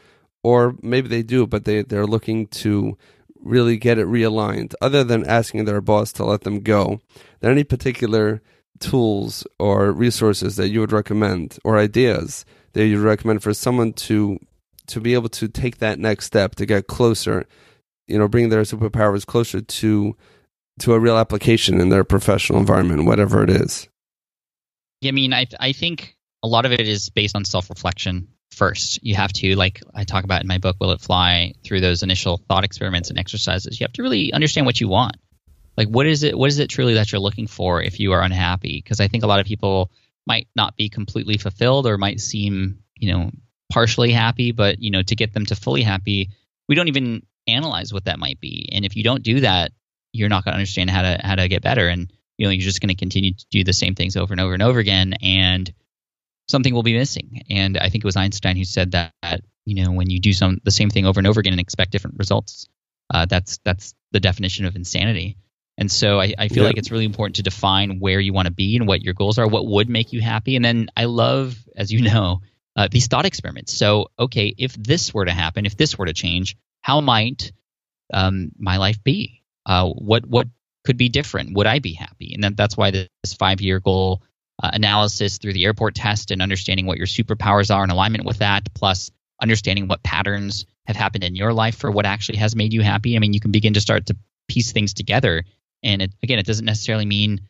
or 0.43 0.75
maybe 0.81 1.07
they 1.07 1.23
do, 1.23 1.45
but 1.45 1.65
they 1.65 1.83
they're 1.83 2.07
looking 2.07 2.47
to 2.47 2.97
really 3.39 3.77
get 3.77 3.97
it 3.97 4.07
realigned. 4.07 4.73
Other 4.81 5.03
than 5.03 5.25
asking 5.25 5.65
their 5.65 5.81
boss 5.81 6.11
to 6.13 6.25
let 6.25 6.41
them 6.41 6.61
go, 6.61 6.85
are 6.85 6.99
there 7.41 7.51
any 7.51 7.63
particular 7.63 8.41
tools 8.79 9.45
or 9.59 9.91
resources 9.91 10.55
that 10.55 10.69
you 10.69 10.79
would 10.79 10.91
recommend 10.91 11.57
or 11.63 11.77
ideas 11.77 12.45
that 12.73 12.87
you 12.87 12.99
recommend 12.99 13.43
for 13.43 13.53
someone 13.53 13.93
to 13.93 14.39
to 14.87 14.99
be 14.99 15.13
able 15.13 15.29
to 15.29 15.47
take 15.47 15.77
that 15.77 15.99
next 15.99 16.25
step 16.25 16.55
to 16.55 16.65
get 16.65 16.87
closer 16.87 17.45
you 18.07 18.17
know 18.17 18.27
bring 18.27 18.49
their 18.49 18.63
superpowers 18.63 19.25
closer 19.25 19.61
to 19.61 20.15
to 20.79 20.93
a 20.93 20.99
real 20.99 21.17
application 21.17 21.79
in 21.79 21.89
their 21.89 22.03
professional 22.03 22.59
environment 22.59 23.05
whatever 23.05 23.43
it 23.43 23.49
is? 23.49 23.87
Yeah, 25.01 25.09
i 25.09 25.11
mean 25.11 25.33
i 25.33 25.45
i 25.59 25.71
think 25.71 26.17
a 26.43 26.47
lot 26.47 26.65
of 26.65 26.71
it 26.71 26.87
is 26.87 27.09
based 27.09 27.35
on 27.35 27.45
self-reflection 27.45 28.27
first. 28.51 29.03
You 29.03 29.15
have 29.15 29.31
to 29.33 29.55
like 29.55 29.81
i 29.93 30.03
talk 30.03 30.23
about 30.23 30.41
in 30.41 30.47
my 30.47 30.57
book 30.57 30.77
will 30.79 30.91
it 30.91 31.01
fly? 31.01 31.53
Through 31.63 31.81
those 31.81 32.03
initial 32.03 32.37
thought 32.49 32.63
experiments 32.63 33.09
and 33.09 33.19
exercises 33.19 33.79
you 33.79 33.85
have 33.85 33.93
to 33.93 34.01
really 34.01 34.33
understand 34.33 34.65
what 34.65 34.81
you 34.81 34.87
want 34.87 35.17
like 35.77 35.87
what 35.87 36.05
is 36.05 36.23
it 36.23 36.37
what 36.37 36.49
is 36.49 36.59
it 36.59 36.69
truly 36.69 36.95
that 36.95 37.11
you're 37.11 37.21
looking 37.21 37.47
for 37.47 37.81
if 37.81 37.99
you 37.99 38.13
are 38.13 38.21
unhappy? 38.21 38.81
Because 38.83 38.99
i 38.99 39.07
think 39.07 39.23
a 39.23 39.27
lot 39.27 39.39
of 39.39 39.45
people 39.45 39.91
might 40.27 40.47
not 40.55 40.75
be 40.75 40.89
completely 40.89 41.37
fulfilled 41.37 41.87
or 41.87 41.97
might 41.97 42.19
seem 42.19 42.79
you 42.95 43.11
know 43.11 43.31
partially 43.71 44.11
happy 44.11 44.51
but 44.51 44.79
you 44.79 44.91
know 44.91 45.01
to 45.01 45.15
get 45.15 45.33
them 45.33 45.45
to 45.45 45.55
fully 45.55 45.81
happy 45.81 46.29
we 46.67 46.75
don't 46.75 46.87
even 46.87 47.23
analyze 47.47 47.91
what 47.93 48.05
that 48.05 48.19
might 48.19 48.39
be. 48.39 48.69
And 48.71 48.85
if 48.85 48.95
you 48.95 49.03
don't 49.03 49.23
do 49.23 49.41
that 49.41 49.71
you're 50.13 50.29
not 50.29 50.43
going 50.43 50.51
to 50.51 50.57
understand 50.57 50.89
how 50.89 51.01
to 51.03 51.19
how 51.23 51.35
to 51.35 51.47
get 51.47 51.61
better. 51.61 51.87
And 51.87 52.11
you 52.37 52.45
know 52.45 52.51
you're 52.51 52.61
just 52.61 52.81
going 52.81 52.89
to 52.89 52.95
continue 52.95 53.33
to 53.33 53.45
do 53.49 53.63
the 53.63 53.73
same 53.73 53.95
things 53.95 54.17
over 54.17 54.33
and 54.33 54.41
over 54.41 54.53
and 54.53 54.63
over 54.63 54.79
again 54.79 55.13
and 55.21 55.71
something 56.47 56.73
will 56.73 56.83
be 56.83 56.97
missing. 56.97 57.43
And 57.49 57.77
i 57.77 57.89
think 57.89 58.03
it 58.03 58.07
was 58.07 58.15
einstein 58.15 58.57
who 58.57 58.65
said 58.65 58.91
that, 58.91 59.41
you 59.65 59.83
know 59.83 59.91
when 59.91 60.09
you 60.09 60.19
do 60.19 60.33
some 60.33 60.59
the 60.63 60.71
same 60.71 60.89
thing 60.89 61.05
over 61.05 61.19
and 61.19 61.27
over 61.27 61.39
again 61.39 61.53
and 61.53 61.59
expect 61.59 61.91
different 61.91 62.17
results 62.17 62.67
uh, 63.13 63.25
that's 63.25 63.59
that's 63.63 63.93
the 64.11 64.19
definition 64.19 64.65
of 64.65 64.75
insanity 64.75 65.37
and 65.77 65.91
so 65.91 66.19
I, 66.19 66.33
I 66.37 66.47
feel 66.47 66.63
yeah. 66.63 66.69
like 66.69 66.77
it's 66.77 66.91
really 66.91 67.05
important 67.05 67.37
to 67.37 67.43
define 67.43 67.99
where 67.99 68.19
you 68.19 68.33
want 68.33 68.47
to 68.47 68.53
be 68.53 68.75
and 68.77 68.87
what 68.87 69.01
your 69.01 69.13
goals 69.13 69.39
are, 69.39 69.47
what 69.47 69.65
would 69.65 69.89
make 69.89 70.13
you 70.13 70.21
happy. 70.21 70.55
And 70.55 70.63
then 70.63 70.89
I 70.95 71.05
love, 71.05 71.57
as 71.75 71.91
you 71.91 72.01
know, 72.01 72.41
uh, 72.75 72.87
these 72.89 73.07
thought 73.07 73.25
experiments. 73.25 73.73
So, 73.73 74.07
okay, 74.17 74.53
if 74.57 74.73
this 74.73 75.13
were 75.13 75.25
to 75.25 75.31
happen, 75.31 75.65
if 75.65 75.77
this 75.77 75.97
were 75.97 76.05
to 76.05 76.13
change, 76.13 76.55
how 76.81 77.01
might 77.01 77.51
um, 78.13 78.51
my 78.57 78.77
life 78.77 79.03
be? 79.03 79.43
Uh, 79.65 79.89
what 79.89 80.25
what 80.25 80.47
could 80.83 80.97
be 80.97 81.09
different? 81.09 81.55
Would 81.55 81.67
I 81.67 81.79
be 81.79 81.93
happy? 81.93 82.33
And 82.33 82.43
then 82.43 82.55
that's 82.55 82.75
why 82.75 82.91
this 82.91 83.07
five 83.37 83.61
year 83.61 83.79
goal 83.79 84.23
uh, 84.61 84.71
analysis 84.73 85.37
through 85.37 85.53
the 85.53 85.65
airport 85.65 85.95
test 85.95 86.31
and 86.31 86.41
understanding 86.41 86.85
what 86.85 86.97
your 86.97 87.07
superpowers 87.07 87.73
are 87.73 87.83
in 87.83 87.89
alignment 87.89 88.25
with 88.25 88.39
that, 88.39 88.73
plus 88.73 89.11
understanding 89.41 89.87
what 89.87 90.03
patterns 90.03 90.65
have 90.85 90.95
happened 90.95 91.23
in 91.23 91.35
your 91.35 91.53
life 91.53 91.77
for 91.77 91.91
what 91.91 92.05
actually 92.05 92.37
has 92.37 92.55
made 92.55 92.73
you 92.73 92.81
happy. 92.81 93.15
I 93.15 93.19
mean, 93.19 93.33
you 93.33 93.39
can 93.39 93.51
begin 93.51 93.73
to 93.73 93.81
start 93.81 94.07
to 94.07 94.17
piece 94.47 94.71
things 94.71 94.93
together 94.93 95.43
and 95.83 96.01
it, 96.01 96.13
again, 96.23 96.39
it 96.39 96.45
doesn't 96.45 96.65
necessarily 96.65 97.05
mean 97.05 97.41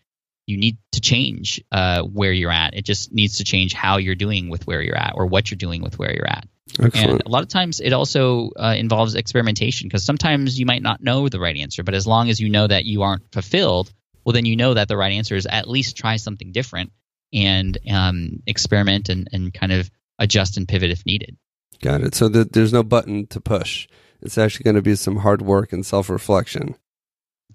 you 0.47 0.57
need 0.57 0.77
to 0.91 1.01
change 1.01 1.63
uh, 1.71 2.01
where 2.03 2.31
you're 2.31 2.51
at. 2.51 2.73
It 2.73 2.85
just 2.85 3.11
needs 3.11 3.37
to 3.37 3.43
change 3.43 3.73
how 3.73 3.97
you're 3.97 4.15
doing 4.15 4.49
with 4.49 4.67
where 4.67 4.81
you're 4.81 4.97
at 4.97 5.13
or 5.15 5.25
what 5.25 5.49
you're 5.49 5.57
doing 5.57 5.81
with 5.81 5.99
where 5.99 6.13
you're 6.13 6.27
at. 6.27 6.47
Excellent. 6.79 6.95
And 6.95 7.23
a 7.25 7.29
lot 7.29 7.43
of 7.43 7.49
times 7.49 7.79
it 7.79 7.93
also 7.93 8.51
uh, 8.57 8.75
involves 8.77 9.15
experimentation 9.15 9.87
because 9.87 10.03
sometimes 10.03 10.59
you 10.59 10.65
might 10.65 10.81
not 10.81 11.01
know 11.01 11.27
the 11.29 11.39
right 11.39 11.55
answer, 11.55 11.83
but 11.83 11.93
as 11.93 12.07
long 12.07 12.29
as 12.29 12.39
you 12.39 12.49
know 12.49 12.67
that 12.67 12.85
you 12.85 13.01
aren't 13.01 13.31
fulfilled, 13.31 13.91
well, 14.23 14.33
then 14.33 14.45
you 14.45 14.55
know 14.55 14.73
that 14.73 14.87
the 14.87 14.97
right 14.97 15.13
answer 15.13 15.35
is 15.35 15.45
at 15.45 15.69
least 15.69 15.97
try 15.97 16.17
something 16.17 16.51
different 16.51 16.91
and 17.33 17.77
um, 17.89 18.43
experiment 18.45 19.09
and, 19.09 19.27
and 19.31 19.53
kind 19.53 19.71
of 19.71 19.89
adjust 20.19 20.57
and 20.57 20.67
pivot 20.67 20.91
if 20.91 21.05
needed. 21.05 21.37
Got 21.81 22.01
it. 22.01 22.15
So 22.15 22.29
the, 22.29 22.45
there's 22.45 22.73
no 22.73 22.83
button 22.83 23.27
to 23.27 23.41
push. 23.41 23.87
It's 24.21 24.37
actually 24.37 24.63
going 24.63 24.75
to 24.75 24.81
be 24.81 24.95
some 24.95 25.17
hard 25.17 25.41
work 25.41 25.73
and 25.73 25.85
self 25.85 26.09
reflection 26.09 26.75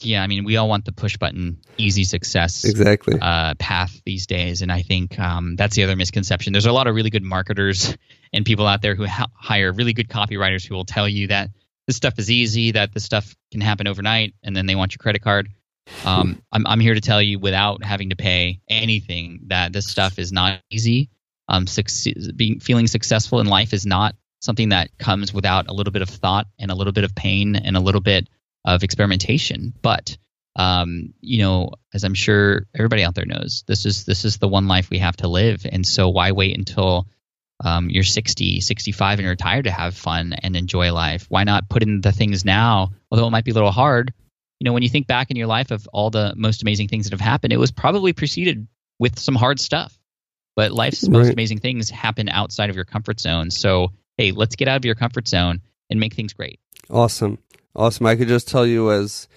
yeah, 0.00 0.22
I 0.22 0.26
mean, 0.26 0.44
we 0.44 0.56
all 0.56 0.68
want 0.68 0.85
the 0.85 0.92
push 0.92 1.16
button, 1.16 1.59
easy 1.78 2.04
success 2.04 2.64
exactly 2.64 3.18
uh, 3.20 3.54
path 3.59 4.00
these 4.04 4.26
days, 4.26 4.62
and 4.62 4.70
I 4.70 4.82
think 4.82 5.18
um, 5.18 5.56
that's 5.56 5.76
the 5.76 5.85
other 5.85 5.96
misconception. 5.96 6.52
There's 6.52 6.66
a 6.66 6.72
lot 6.72 6.87
of 6.87 6.94
really 6.94 7.11
good 7.11 7.22
marketers 7.22 7.96
and 8.32 8.44
people 8.44 8.66
out 8.66 8.82
there 8.82 8.94
who 8.94 9.06
ha- 9.06 9.30
hire 9.35 9.72
really 9.72 9.92
good 9.92 10.09
copywriters 10.09 10.66
who 10.66 10.74
will 10.74 10.85
tell 10.85 11.09
you 11.09 11.28
that 11.28 11.50
this 11.87 11.96
stuff 11.96 12.18
is 12.18 12.30
easy, 12.30 12.72
that 12.72 12.92
this 12.92 13.04
stuff 13.04 13.35
can 13.52 13.61
happen 13.61 13.87
overnight, 13.87 14.35
and 14.42 14.56
then 14.56 14.66
they 14.66 14.74
want 14.74 14.92
your 14.92 14.98
credit 14.98 15.22
card. 15.22 15.48
Um, 16.04 16.42
I'm, 16.50 16.66
I'm 16.66 16.80
here 16.80 16.94
to 16.94 17.00
tell 17.00 17.22
you, 17.22 17.38
without 17.38 17.85
having 17.85 18.11
to 18.11 18.16
pay 18.16 18.61
anything, 18.68 19.40
that 19.46 19.72
this 19.72 19.87
stuff 19.87 20.18
is 20.18 20.32
not 20.32 20.61
easy. 20.70 21.11
Um, 21.48 21.66
being 22.35 22.59
feeling 22.59 22.88
successful 22.88 23.38
in 23.40 23.46
life 23.46 23.72
is 23.72 23.87
not 23.87 24.16
something 24.40 24.70
that 24.70 24.96
comes 24.98 25.32
without 25.32 25.68
a 25.68 25.72
little 25.72 25.92
bit 25.92 26.02
of 26.02 26.09
thought 26.09 26.46
and 26.59 26.70
a 26.70 26.74
little 26.74 26.92
bit 26.92 27.04
of 27.04 27.14
pain 27.14 27.56
and 27.56 27.76
a 27.76 27.80
little 27.80 28.00
bit 28.00 28.28
of 28.66 28.83
experimentation. 28.83 29.72
But 29.81 30.18
um, 30.57 31.14
you 31.20 31.38
know, 31.38 31.70
as 31.94 32.05
I'm 32.05 32.14
sure 32.14 32.66
everybody 32.74 33.05
out 33.05 33.14
there 33.14 33.26
knows, 33.26 33.64
this 33.66 33.87
is 33.87 34.05
this 34.05 34.24
is 34.24 34.38
the 34.38 34.48
one 34.48 34.68
life 34.68 34.90
we 34.90 34.98
have 34.98 35.16
to 35.18 35.29
live, 35.29 35.66
and 35.70 35.87
so 35.87 36.09
why 36.09 36.33
wait 36.33 36.57
until 36.57 37.07
um, 37.64 37.88
you're 37.88 38.05
60, 38.05 38.61
65, 38.61 39.18
and 39.18 39.24
you're 39.24 39.31
retired 39.31 39.64
to 39.64 39.70
have 39.70 39.96
fun 39.96 40.33
and 40.35 40.57
enjoy 40.57 40.92
life? 40.92 41.26
Why 41.29 41.44
not 41.44 41.68
put 41.68 41.83
in 41.83 42.00
the 42.00 42.12
things 42.12 42.44
now? 42.44 42.90
Although 43.11 43.26
it 43.26 43.31
might 43.31 43.44
be 43.44 43.52
a 43.52 43.55
little 43.55 43.70
hard, 43.70 44.12
you 44.61 44.64
know, 44.64 44.72
when 44.72 44.83
you 44.83 44.88
think 44.88 45.07
back 45.07 45.31
in 45.31 45.37
your 45.37 45.46
life 45.46 45.70
of 45.70 45.87
all 45.92 46.11
the 46.11 46.35
most 46.37 46.62
amazing 46.62 46.88
things 46.88 47.07
that 47.07 47.12
have 47.12 47.20
happened, 47.20 47.52
it 47.52 47.59
was 47.59 47.70
probably 47.70 48.12
preceded 48.12 48.66
with 48.98 49.18
some 49.18 49.35
hard 49.35 49.61
stuff. 49.61 49.98
But 50.55 50.72
life's 50.72 51.02
right. 51.05 51.12
most 51.12 51.33
amazing 51.33 51.59
things 51.59 51.90
happen 51.90 52.31
outside 52.31 52.70
of 52.70 52.76
your 52.76 52.87
comfort 52.87 53.20
zone. 53.20 53.50
So, 53.50 53.88
hey, 54.16 54.33
let's 54.33 54.57
get 54.57 54.68
out 54.68 54.76
of 54.76 54.87
your 54.87 54.94
comfort 54.94 55.29
zone 55.29 55.61
and 55.90 56.00
make 56.00 56.14
things 56.14 56.33
great. 56.33 56.61
Awesome. 56.88 57.38
Awesome. 57.77 58.07
I 58.07 58.17
could 58.17 58.29
just 58.29 58.49
tell 58.49 58.67
you 58.67 58.91
as, 58.91 59.29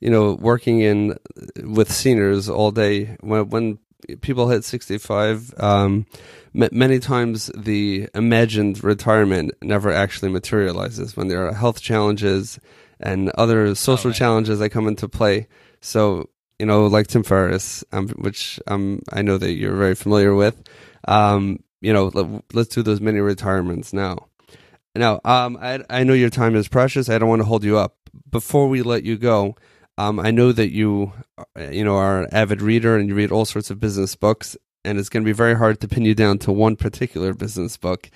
you 0.00 0.10
know, 0.10 0.32
working 0.32 0.80
in 0.80 1.16
with 1.62 1.92
seniors 1.92 2.48
all 2.48 2.72
day, 2.72 3.16
when, 3.20 3.48
when 3.50 3.78
people 4.20 4.48
hit 4.48 4.64
65, 4.64 5.54
um, 5.60 6.06
many 6.52 6.98
times 6.98 7.52
the 7.56 8.08
imagined 8.12 8.82
retirement 8.82 9.52
never 9.62 9.92
actually 9.92 10.30
materializes 10.30 11.16
when 11.16 11.28
there 11.28 11.46
are 11.46 11.54
health 11.54 11.80
challenges 11.80 12.58
and 12.98 13.30
other 13.30 13.74
social 13.76 14.10
oh, 14.10 14.14
challenges 14.14 14.58
that 14.58 14.70
come 14.70 14.88
into 14.88 15.08
play. 15.08 15.46
So, 15.80 16.30
you 16.58 16.66
know, 16.66 16.86
like 16.86 17.06
Tim 17.06 17.22
Ferriss, 17.22 17.84
um, 17.92 18.08
which 18.08 18.60
um, 18.66 19.02
I 19.12 19.22
know 19.22 19.38
that 19.38 19.52
you're 19.52 19.76
very 19.76 19.94
familiar 19.94 20.34
with, 20.34 20.62
um, 21.06 21.62
you 21.80 21.92
know, 21.92 22.06
let, 22.14 22.56
us 22.56 22.68
do 22.68 22.82
those 22.82 23.00
mini 23.00 23.20
retirements 23.20 23.92
now. 23.92 24.28
Now, 24.94 25.20
um, 25.24 25.58
I, 25.60 25.82
I 25.90 26.04
know 26.04 26.12
your 26.12 26.30
time 26.30 26.54
is 26.54 26.68
precious. 26.68 27.08
I 27.08 27.18
don't 27.18 27.28
want 27.28 27.40
to 27.40 27.46
hold 27.46 27.64
you 27.64 27.76
up. 27.76 27.96
Before 28.30 28.68
we 28.68 28.82
let 28.82 29.02
you 29.02 29.16
go, 29.16 29.56
um, 29.98 30.20
I 30.20 30.30
know 30.30 30.52
that 30.52 30.72
you, 30.72 31.12
uh, 31.38 31.44
you 31.70 31.84
know, 31.84 31.96
are 31.96 32.22
an 32.22 32.28
avid 32.32 32.62
reader 32.62 32.96
and 32.96 33.08
you 33.08 33.14
read 33.14 33.32
all 33.32 33.44
sorts 33.44 33.70
of 33.70 33.80
business 33.80 34.14
books, 34.14 34.56
and 34.84 34.98
it's 34.98 35.08
going 35.08 35.24
to 35.24 35.28
be 35.28 35.32
very 35.32 35.56
hard 35.56 35.80
to 35.80 35.88
pin 35.88 36.04
you 36.04 36.14
down 36.14 36.38
to 36.38 36.52
one 36.52 36.76
particular 36.76 37.34
business 37.34 37.76
book. 37.76 38.10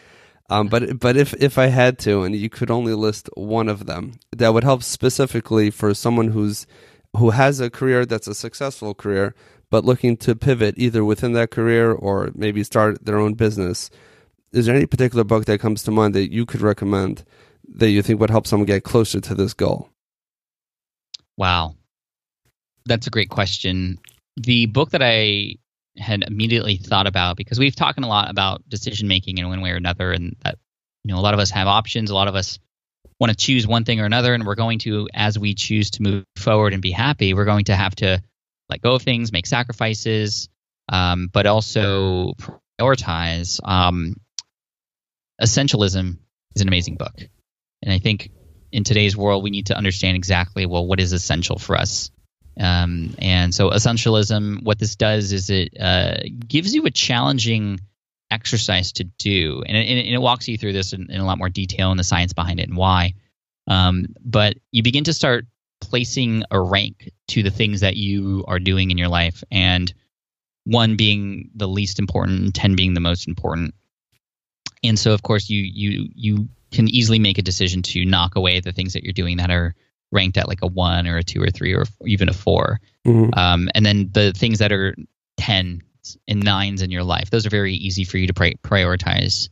Um, 0.51 0.69
but 0.69 0.99
but 0.99 1.17
if 1.17 1.35
if 1.35 1.59
I 1.59 1.67
had 1.67 1.99
to, 2.01 2.23
and 2.23 2.35
you 2.35 2.49
could 2.49 2.71
only 2.71 2.95
list 2.95 3.29
one 3.35 3.69
of 3.69 3.87
them, 3.87 4.19
that 4.37 4.55
would 4.55 4.65
help 4.65 4.83
specifically 4.83 5.71
for 5.71 5.93
someone 5.95 6.29
who's 6.29 6.67
who 7.17 7.31
has 7.31 7.61
a 7.61 7.71
career 7.71 8.07
that's 8.07 8.29
a 8.29 8.35
successful 8.35 8.95
career, 8.95 9.35
but 9.71 9.85
looking 9.85 10.17
to 10.19 10.35
pivot 10.35 10.75
either 10.79 11.05
within 11.05 11.33
that 11.35 11.51
career 11.51 11.93
or 11.93 12.31
maybe 12.35 12.65
start 12.65 13.05
their 13.05 13.19
own 13.19 13.35
business. 13.35 13.91
Is 14.53 14.67
there 14.67 14.75
any 14.75 14.87
particular 14.87 15.25
book 15.25 15.45
that 15.45 15.61
comes 15.61 15.83
to 15.85 15.91
mind 15.91 16.15
that 16.15 16.33
you 16.33 16.47
could 16.47 16.61
recommend 16.61 17.25
that 17.75 17.91
you 17.91 18.03
think 18.03 18.21
would 18.21 18.31
help 18.31 18.47
someone 18.47 18.67
get 18.67 18.83
closer 18.83 19.21
to 19.21 19.35
this 19.35 19.53
goal? 19.53 19.91
Wow, 21.37 21.75
that's 22.87 23.07
a 23.07 23.11
great 23.11 23.29
question. 23.29 23.99
The 24.37 24.67
book 24.67 24.91
that 24.91 25.03
I 25.03 25.57
had 25.97 26.25
immediately 26.27 26.77
thought 26.77 27.07
about 27.07 27.37
because 27.37 27.59
we've 27.59 27.75
talked 27.75 27.99
a 27.99 28.07
lot 28.07 28.31
about 28.31 28.67
decision 28.69 29.09
making 29.09 29.39
in 29.39 29.49
one 29.49 29.61
way 29.61 29.71
or 29.71 29.77
another, 29.77 30.13
and 30.13 30.37
that 30.45 30.59
you 31.05 31.13
know 31.13 31.21
a 31.21 31.23
lot 31.23 31.35
of 31.35 31.41
us 31.41 31.51
have 31.51 31.69
options, 31.69 32.11
a 32.11 32.15
lot 32.15 32.29
of 32.29 32.35
us 32.35 32.59
want 33.21 33.31
to 33.31 33.37
choose 33.37 33.67
one 33.67 33.85
thing 33.85 34.01
or 34.01 34.05
another, 34.05 34.35
and 34.35 34.47
we're 34.47 34.55
going 34.55 34.79
to, 34.81 35.09
as 35.13 35.39
we 35.39 35.55
choose 35.55 35.91
to 35.91 36.03
move 36.03 36.25
forward 36.37 36.73
and 36.73 36.83
be 36.83 36.91
happy, 36.91 37.35
we're 37.35 37.45
going 37.45 37.65
to 37.65 37.75
have 37.75 37.95
to 37.97 38.23
let 38.69 38.81
go 38.81 38.95
of 38.95 39.03
things, 39.03 39.33
make 39.33 39.47
sacrifices, 39.47 40.49
um, 40.89 41.29
but 41.33 41.47
also 41.47 42.35
prioritize. 42.81 43.61
Um, 43.67 44.15
Essentialism 45.41 46.19
is 46.55 46.63
an 46.63 46.69
amazing 46.69 46.97
book, 46.97 47.15
and 47.83 47.93
I 47.93 47.99
think 47.99 48.31
in 48.71 48.85
today's 48.85 49.17
world 49.17 49.43
we 49.43 49.51
need 49.51 49.67
to 49.67 49.77
understand 49.77 50.17
exactly 50.17 50.67
well 50.67 50.87
what 50.87 51.01
is 51.01 51.13
essential 51.13 51.59
for 51.59 51.77
us 51.77 52.11
um, 52.59 53.15
and 53.19 53.55
so 53.55 53.71
essentialism, 53.71 54.63
what 54.65 54.79
this 54.79 54.97
does 54.97 55.33
is 55.33 55.49
it 55.49 55.81
uh, 55.81 56.17
gives 56.47 56.75
you 56.75 56.85
a 56.87 56.91
challenging 56.91 57.81
exercise 58.31 58.93
to 58.93 59.05
do, 59.05 59.63
and 59.65 59.77
it, 59.77 59.89
and 59.89 60.15
it 60.15 60.21
walks 60.21 60.49
you 60.49 60.59
through 60.59 60.73
this 60.73 60.93
in, 60.93 61.11
in, 61.11 61.21
a 61.21 61.25
lot 61.25 61.39
more 61.39 61.49
detail 61.49 61.91
and 61.91 61.99
the 61.99 62.05
science 62.05 62.33
behind 62.33 62.59
it 62.59 62.69
and 62.69 62.77
why. 62.77 63.15
Um, 63.69 64.07
but 64.25 64.57
you 64.73 64.83
begin 64.83 65.05
to 65.05 65.13
start 65.13 65.47
placing 65.81 66.43
a 66.51 66.61
rank 66.61 67.11
to 67.29 67.43
the 67.43 67.51
things 67.51 67.81
that 67.81 67.97
you 67.97 68.45
are 68.49 68.59
doing 68.59 68.91
in 68.91 68.99
your 68.99 69.09
life, 69.09 69.45
and 69.53 69.93
one 70.65 70.97
being 70.97 71.51
the 71.55 71.69
least 71.69 72.01
important, 72.01 72.41
and 72.41 72.55
ten 72.55 72.75
being 72.75 72.95
the 72.95 73.01
most 73.01 73.29
important. 73.29 73.75
And 74.83 74.99
so, 74.99 75.13
of 75.13 75.23
course, 75.23 75.51
you 75.51 75.61
you 75.61 76.09
you 76.15 76.49
can 76.71 76.89
easily 76.89 77.19
make 77.19 77.39
a 77.39 77.43
decision 77.43 77.83
to 77.83 78.05
knock 78.05 78.37
away 78.37 78.61
the 78.61 78.73
things 78.73 78.93
that 78.93 79.05
you're 79.05 79.13
doing 79.13 79.39
that 79.39 79.51
are 79.51 79.75
ranked 80.13 80.37
at 80.37 80.49
like 80.49 80.63
a 80.63 80.67
one 80.67 81.07
or 81.07 81.19
a 81.19 81.23
two 81.23 81.43
or 81.43 81.51
three 81.51 81.75
or 81.75 81.85
even 82.05 82.29
a 82.29 82.33
4 82.33 82.81
mm-hmm. 83.07 83.39
um, 83.39 83.69
and 83.75 83.85
then 83.85 84.11
the 84.13 84.33
things 84.33 84.59
that 84.59 84.73
are 84.73 84.95
10 85.37 85.83
and 86.27 86.45
nines 86.45 86.83
in 86.83 86.91
your 86.91 87.03
life, 87.03 87.31
those 87.31 87.47
are 87.47 87.51
very 87.51 87.75
easy 87.75 88.05
for 88.05 88.19
you 88.19 88.27
to 88.27 88.33
prioritize, 88.33 89.49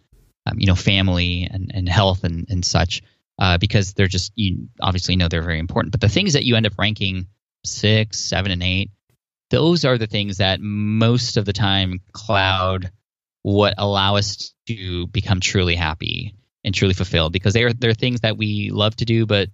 um, 0.47 0.59
you 0.59 0.67
know, 0.67 0.75
family 0.75 1.49
and, 1.51 1.71
and 1.75 1.89
health 1.89 2.25
and, 2.25 2.47
and 2.51 2.65
such, 2.65 3.03
uh, 3.39 3.59
because 3.59 3.95
they're 3.95 4.07
just, 4.07 4.33
you 4.37 4.69
obviously 4.81 5.17
know 5.17 5.29
they're 5.29 5.43
very 5.43 5.59
important. 5.59 5.93
But 5.93 6.01
the 6.01 6.09
things 6.09 6.33
that 6.35 6.45
you 6.45 6.57
end 6.57 6.67
up 6.67 6.79
ranking 6.79 7.27
six, 7.65 8.19
seven, 8.19 8.53
and 8.53 8.62
eight, 8.62 8.91
those 9.51 9.85
are 9.85 9.99
the 9.99 10.07
things 10.07 10.39
that 10.39 10.61
most 10.61 11.37
of 11.37 11.45
the 11.45 11.53
time 11.53 12.01
cloud 12.12 12.91
what 13.46 13.74
allow 13.78 14.16
us 14.16 14.52
to 14.66 15.06
become 15.06 15.38
truly 15.38 15.76
happy 15.76 16.35
and 16.64 16.74
truly 16.74 16.94
fulfilled 16.94 17.32
because 17.32 17.54
they 17.54 17.62
are 17.62 17.72
they're 17.72 17.94
things 17.94 18.22
that 18.22 18.37
we 18.37 18.70
love 18.72 18.96
to 18.96 19.04
do 19.04 19.24
but 19.24 19.50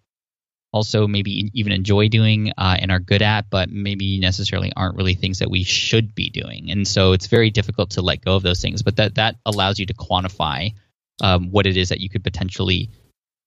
also 0.73 1.07
maybe 1.07 1.51
even 1.53 1.73
enjoy 1.73 2.09
doing 2.09 2.55
uh, 2.57 2.79
and 2.81 2.91
are 2.91 2.99
good 2.99 3.21
at, 3.21 3.51
but 3.51 3.69
maybe 3.69 4.19
necessarily 4.19 4.73
aren't 4.75 4.97
really 4.97 5.15
things 5.15 5.41
that 5.41 5.51
we 5.51 5.63
should 5.63 6.15
be 6.15 6.31
doing. 6.31 6.71
And 6.71 6.89
so 6.89 7.13
it's 7.13 7.27
very 7.27 7.51
difficult 7.51 7.91
to 7.91 8.01
let 8.01 8.25
go 8.25 8.35
of 8.35 8.43
those 8.43 8.63
things. 8.63 8.83
But 8.83 8.97
that 8.97 9.17
that 9.17 9.37
allows 9.45 9.79
you 9.79 9.85
to 9.85 9.93
quantify 9.93 10.73
um, 11.21 11.51
what 11.51 11.67
it 11.67 11.77
is 11.77 11.91
that 11.91 12.01
you 12.01 12.09
could 12.09 12.25
potentially 12.25 12.89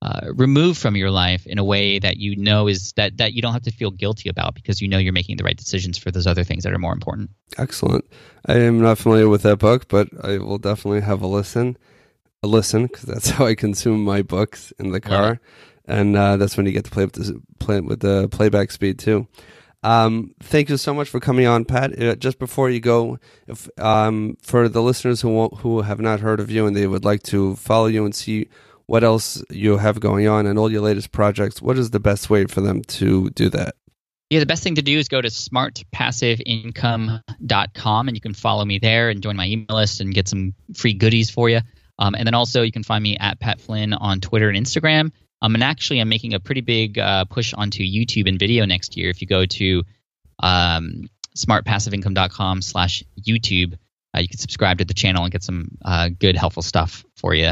uh, 0.06 0.32
remove 0.36 0.78
from 0.78 0.96
your 0.96 1.10
life 1.10 1.48
in 1.48 1.58
a 1.58 1.64
way 1.64 1.98
that 1.98 2.18
you 2.18 2.36
know 2.36 2.68
is 2.68 2.94
that 2.94 3.18
that 3.18 3.34
you 3.34 3.42
don't 3.42 3.54
have 3.54 3.64
to 3.64 3.72
feel 3.72 3.90
guilty 3.90 4.30
about 4.30 4.54
because 4.54 4.80
you 4.80 4.88
know 4.88 5.00
you're 5.00 5.12
making 5.12 5.38
the 5.38 5.44
right 5.44 5.58
decisions 5.58 5.98
for 5.98 6.12
those 6.12 6.28
other 6.28 6.44
things 6.44 6.64
that 6.64 6.74
are 6.74 6.78
more 6.78 6.94
important. 6.94 7.32
Excellent. 7.58 8.06
I 8.46 8.60
am 8.60 8.80
not 8.80 9.00
familiar 9.00 9.28
with 9.30 9.42
that 9.42 9.58
book, 9.58 9.88
but 9.88 10.08
I 10.24 10.38
will 10.38 10.60
definitely 10.60 11.02
have 11.02 11.24
a 11.24 11.28
listen. 11.28 11.76
A 12.44 12.48
listen 12.48 12.86
because 12.86 13.04
that's 13.04 13.30
how 13.32 13.48
I 13.48 13.56
consume 13.56 14.04
my 14.04 14.22
books 14.22 14.72
in 14.78 14.92
the 14.92 15.02
car 15.02 15.40
and 15.88 16.16
uh, 16.16 16.38
that's 16.38 16.56
when 16.56 16.66
you 16.66 16.72
get 16.72 16.86
to 16.86 16.92
play 16.92 17.06
with 17.06 17.14
the 17.14 17.42
play 17.60 17.80
with 17.80 18.02
the 18.02 18.28
playback 18.30 18.72
speed 18.72 19.00
too. 19.00 19.28
Um, 19.84 20.34
thank 20.42 20.70
you 20.70 20.78
so 20.78 20.94
much 20.94 21.10
for 21.10 21.20
coming 21.20 21.46
on, 21.46 21.64
Pat. 21.64 22.02
Uh, 22.02 22.16
just 22.16 22.40
before 22.40 22.72
you 22.72 22.80
go, 22.80 23.20
if, 23.48 23.70
um, 23.80 24.36
for 24.42 24.68
the 24.68 24.82
listeners 24.82 25.22
who 25.22 25.48
who 25.50 25.82
have 25.82 26.00
not 26.00 26.22
heard 26.22 26.40
of 26.40 26.50
you 26.50 26.66
and 26.66 26.76
they 26.76 26.88
would 26.88 27.06
like 27.06 27.24
to 27.24 27.56
follow 27.56 27.86
you 27.86 28.04
and 28.04 28.16
see 28.16 28.48
what 28.88 29.04
else 29.04 29.44
you 29.50 29.78
have 29.78 30.00
going 30.00 30.28
on 30.28 30.46
and 30.46 30.60
all 30.60 30.72
your 30.72 30.82
latest 30.82 31.12
projects, 31.12 31.62
what 31.62 31.78
is 31.78 31.92
the 31.92 32.00
best 32.00 32.30
way 32.30 32.46
for 32.46 32.62
them 32.62 32.82
to 32.84 33.30
do 33.32 33.50
that? 33.50 33.76
Yeah, 34.30 34.40
the 34.40 34.46
best 34.46 34.64
thing 34.64 34.76
to 34.76 34.82
do 34.82 34.98
is 34.98 35.08
go 35.08 35.22
to 35.22 35.28
smartpassiveincome.com 35.28 38.08
and 38.08 38.18
you 38.18 38.22
can 38.22 38.34
follow 38.34 38.66
me 38.66 38.80
there 38.80 39.10
and 39.10 39.22
join 39.22 39.36
my 39.36 39.48
email 39.48 39.76
list 39.76 40.02
and 40.02 40.12
get 40.14 40.28
some 40.28 40.56
free 40.74 40.94
goodies 40.94 41.30
for 41.30 41.48
you. 41.48 41.60
Um, 42.00 42.16
and 42.16 42.26
then 42.26 42.34
also 42.34 42.64
you 42.64 42.72
can 42.72 42.84
find 42.84 43.04
me 43.04 43.18
at 43.18 43.40
Pat 43.40 43.62
Flynn 43.62 43.94
on 43.94 44.22
Twitter 44.22 44.50
and 44.50 44.58
Instagram. 44.58 45.12
Um, 45.42 45.54
and 45.54 45.64
actually, 45.64 46.00
I'm 46.00 46.10
making 46.10 46.34
a 46.34 46.40
pretty 46.40 46.62
big 46.62 46.98
uh, 46.98 47.26
push 47.26 47.54
onto 47.54 47.84
YouTube 47.84 48.28
and 48.28 48.40
video 48.40 48.66
next 48.66 48.98
year. 48.98 49.10
If 49.10 49.22
you 49.22 49.28
go 49.28 49.46
to 49.46 49.84
um, 50.40 51.08
smartpassiveincome.com 51.38 52.64
slash 52.64 53.04
YouTube, 53.22 53.78
uh, 54.16 54.22
you 54.22 54.28
can 54.28 54.40
subscribe 54.40 54.80
to 54.80 54.86
the 54.86 54.94
channel 54.94 55.24
and 55.24 55.32
get 55.32 55.44
some 55.44 55.78
uh, 55.84 56.10
good, 56.10 56.36
helpful 56.36 56.64
stuff 56.64 57.06
for 57.16 57.36
you. 57.36 57.52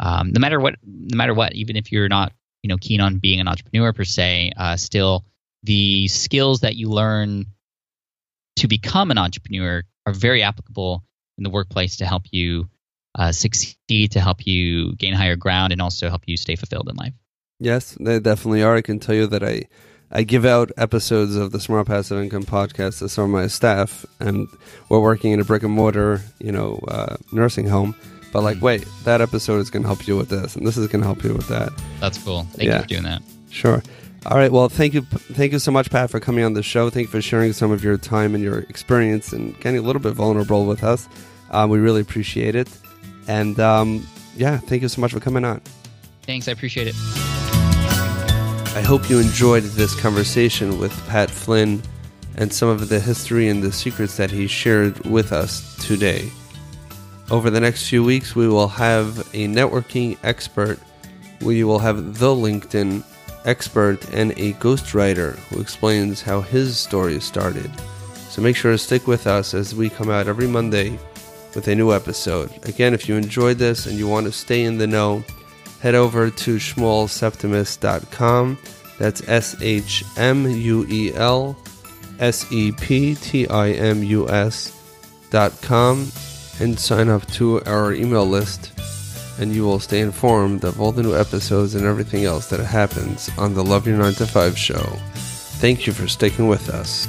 Um, 0.00 0.32
no 0.32 0.40
matter 0.40 0.60
what, 0.60 0.74
no 0.84 1.16
matter 1.16 1.34
what, 1.34 1.54
even 1.54 1.76
if 1.76 1.92
you're 1.92 2.08
not, 2.08 2.32
you 2.62 2.68
know, 2.68 2.76
keen 2.76 3.00
on 3.00 3.18
being 3.18 3.40
an 3.40 3.48
entrepreneur 3.48 3.92
per 3.92 4.04
se, 4.04 4.52
uh, 4.56 4.76
still 4.76 5.24
the 5.62 6.08
skills 6.08 6.60
that 6.60 6.76
you 6.76 6.88
learn 6.88 7.46
to 8.56 8.68
become 8.68 9.10
an 9.10 9.18
entrepreneur 9.18 9.82
are 10.06 10.12
very 10.12 10.42
applicable 10.42 11.02
in 11.38 11.44
the 11.44 11.50
workplace 11.50 11.96
to 11.96 12.06
help 12.06 12.24
you 12.30 12.68
uh, 13.16 13.32
succeed, 13.32 14.12
to 14.12 14.20
help 14.20 14.46
you 14.46 14.94
gain 14.96 15.14
higher 15.14 15.36
ground, 15.36 15.72
and 15.72 15.80
also 15.80 16.08
help 16.08 16.22
you 16.26 16.36
stay 16.36 16.56
fulfilled 16.56 16.88
in 16.88 16.96
life. 16.96 17.14
Yes, 17.60 17.96
they 18.00 18.18
definitely 18.18 18.62
are. 18.62 18.76
I 18.76 18.82
can 18.82 18.98
tell 18.98 19.14
you 19.14 19.26
that 19.28 19.42
I 19.42 19.64
I 20.10 20.22
give 20.22 20.44
out 20.44 20.70
episodes 20.76 21.34
of 21.34 21.50
the 21.50 21.58
Smart 21.58 21.86
Passive 21.86 22.22
Income 22.22 22.44
podcast 22.44 22.98
to 23.00 23.08
some 23.08 23.24
of 23.24 23.30
my 23.30 23.46
staff, 23.46 24.04
and 24.20 24.48
we're 24.88 25.00
working 25.00 25.32
in 25.32 25.40
a 25.40 25.44
brick 25.44 25.62
and 25.62 25.72
mortar, 25.72 26.22
you 26.38 26.52
know, 26.52 26.78
uh, 26.88 27.16
nursing 27.32 27.68
home. 27.68 27.94
But 28.34 28.42
like, 28.42 28.56
mm-hmm. 28.56 28.64
wait, 28.64 28.88
that 29.04 29.20
episode 29.20 29.60
is 29.60 29.70
going 29.70 29.84
to 29.84 29.86
help 29.86 30.08
you 30.08 30.16
with 30.16 30.28
this, 30.28 30.56
and 30.56 30.66
this 30.66 30.76
is 30.76 30.88
going 30.88 31.02
to 31.02 31.06
help 31.06 31.22
you 31.22 31.32
with 31.32 31.46
that. 31.46 31.72
That's 32.00 32.18
cool. 32.18 32.42
Thank 32.50 32.68
yeah. 32.68 32.78
you 32.78 32.82
for 32.82 32.88
doing 32.88 33.02
that. 33.04 33.22
Sure. 33.48 33.80
All 34.26 34.36
right. 34.36 34.50
Well, 34.50 34.68
thank 34.68 34.92
you, 34.92 35.02
thank 35.02 35.52
you 35.52 35.60
so 35.60 35.70
much, 35.70 35.88
Pat, 35.88 36.10
for 36.10 36.18
coming 36.18 36.44
on 36.44 36.54
the 36.54 36.62
show. 36.62 36.90
Thank 36.90 37.06
you 37.06 37.10
for 37.12 37.22
sharing 37.22 37.52
some 37.52 37.70
of 37.70 37.84
your 37.84 37.96
time 37.96 38.34
and 38.34 38.42
your 38.42 38.58
experience 38.58 39.32
and 39.32 39.54
getting 39.60 39.78
a 39.78 39.82
little 39.82 40.02
bit 40.02 40.14
vulnerable 40.14 40.66
with 40.66 40.82
us. 40.82 41.08
Um, 41.52 41.70
we 41.70 41.78
really 41.78 42.00
appreciate 42.00 42.56
it. 42.56 42.68
And 43.28 43.60
um, 43.60 44.04
yeah, 44.36 44.58
thank 44.58 44.82
you 44.82 44.88
so 44.88 45.00
much 45.00 45.12
for 45.12 45.20
coming 45.20 45.44
on. 45.44 45.62
Thanks. 46.22 46.48
I 46.48 46.52
appreciate 46.52 46.88
it. 46.88 46.96
I 46.96 48.82
hope 48.84 49.08
you 49.08 49.20
enjoyed 49.20 49.62
this 49.62 49.94
conversation 50.00 50.80
with 50.80 50.92
Pat 51.06 51.30
Flynn 51.30 51.82
and 52.36 52.52
some 52.52 52.68
of 52.68 52.88
the 52.88 52.98
history 52.98 53.46
and 53.46 53.62
the 53.62 53.70
secrets 53.70 54.16
that 54.16 54.32
he 54.32 54.48
shared 54.48 54.98
with 55.06 55.30
us 55.30 55.76
today. 55.86 56.32
Over 57.30 57.50
the 57.50 57.60
next 57.60 57.88
few 57.88 58.04
weeks, 58.04 58.36
we 58.36 58.48
will 58.48 58.68
have 58.68 59.18
a 59.32 59.48
networking 59.48 60.18
expert. 60.22 60.78
We 61.40 61.64
will 61.64 61.78
have 61.78 62.18
the 62.18 62.28
LinkedIn 62.28 63.02
expert 63.44 64.12
and 64.12 64.32
a 64.32 64.52
ghostwriter 64.54 65.36
who 65.48 65.60
explains 65.60 66.22
how 66.22 66.42
his 66.42 66.76
story 66.76 67.20
started. 67.20 67.70
So 68.28 68.42
make 68.42 68.56
sure 68.56 68.72
to 68.72 68.78
stick 68.78 69.06
with 69.06 69.26
us 69.26 69.54
as 69.54 69.74
we 69.74 69.88
come 69.88 70.10
out 70.10 70.28
every 70.28 70.46
Monday 70.46 70.98
with 71.54 71.68
a 71.68 71.74
new 71.74 71.92
episode. 71.92 72.50
Again, 72.66 72.92
if 72.92 73.08
you 73.08 73.16
enjoyed 73.16 73.58
this 73.58 73.86
and 73.86 73.98
you 73.98 74.08
want 74.08 74.26
to 74.26 74.32
stay 74.32 74.64
in 74.64 74.76
the 74.76 74.86
know, 74.86 75.24
head 75.80 75.94
over 75.94 76.30
to 76.30 76.56
shmuelseptimus.com. 76.56 78.58
That's 78.98 79.28
S 79.28 79.56
H 79.60 80.04
M 80.16 80.50
U 80.50 80.86
E 80.88 81.14
L 81.14 81.56
S 82.18 82.50
E 82.52 82.72
P 82.72 83.14
T 83.14 83.48
I 83.48 83.70
M 83.70 84.02
U 84.02 84.28
S 84.28 84.72
dot 85.30 85.52
com 85.62 86.10
and 86.60 86.78
sign 86.78 87.08
up 87.08 87.26
to 87.32 87.62
our 87.64 87.92
email 87.92 88.26
list 88.26 88.72
and 89.38 89.54
you 89.54 89.64
will 89.64 89.80
stay 89.80 90.00
informed 90.00 90.64
of 90.64 90.80
all 90.80 90.92
the 90.92 91.02
new 91.02 91.14
episodes 91.14 91.74
and 91.74 91.84
everything 91.84 92.24
else 92.24 92.48
that 92.50 92.60
happens 92.60 93.30
on 93.36 93.54
the 93.54 93.64
Love 93.64 93.86
Your 93.86 93.98
9 93.98 94.12
to 94.14 94.26
5 94.26 94.56
show. 94.58 94.84
Thank 95.58 95.86
you 95.86 95.92
for 95.92 96.06
sticking 96.06 96.46
with 96.46 96.68
us. 96.68 97.08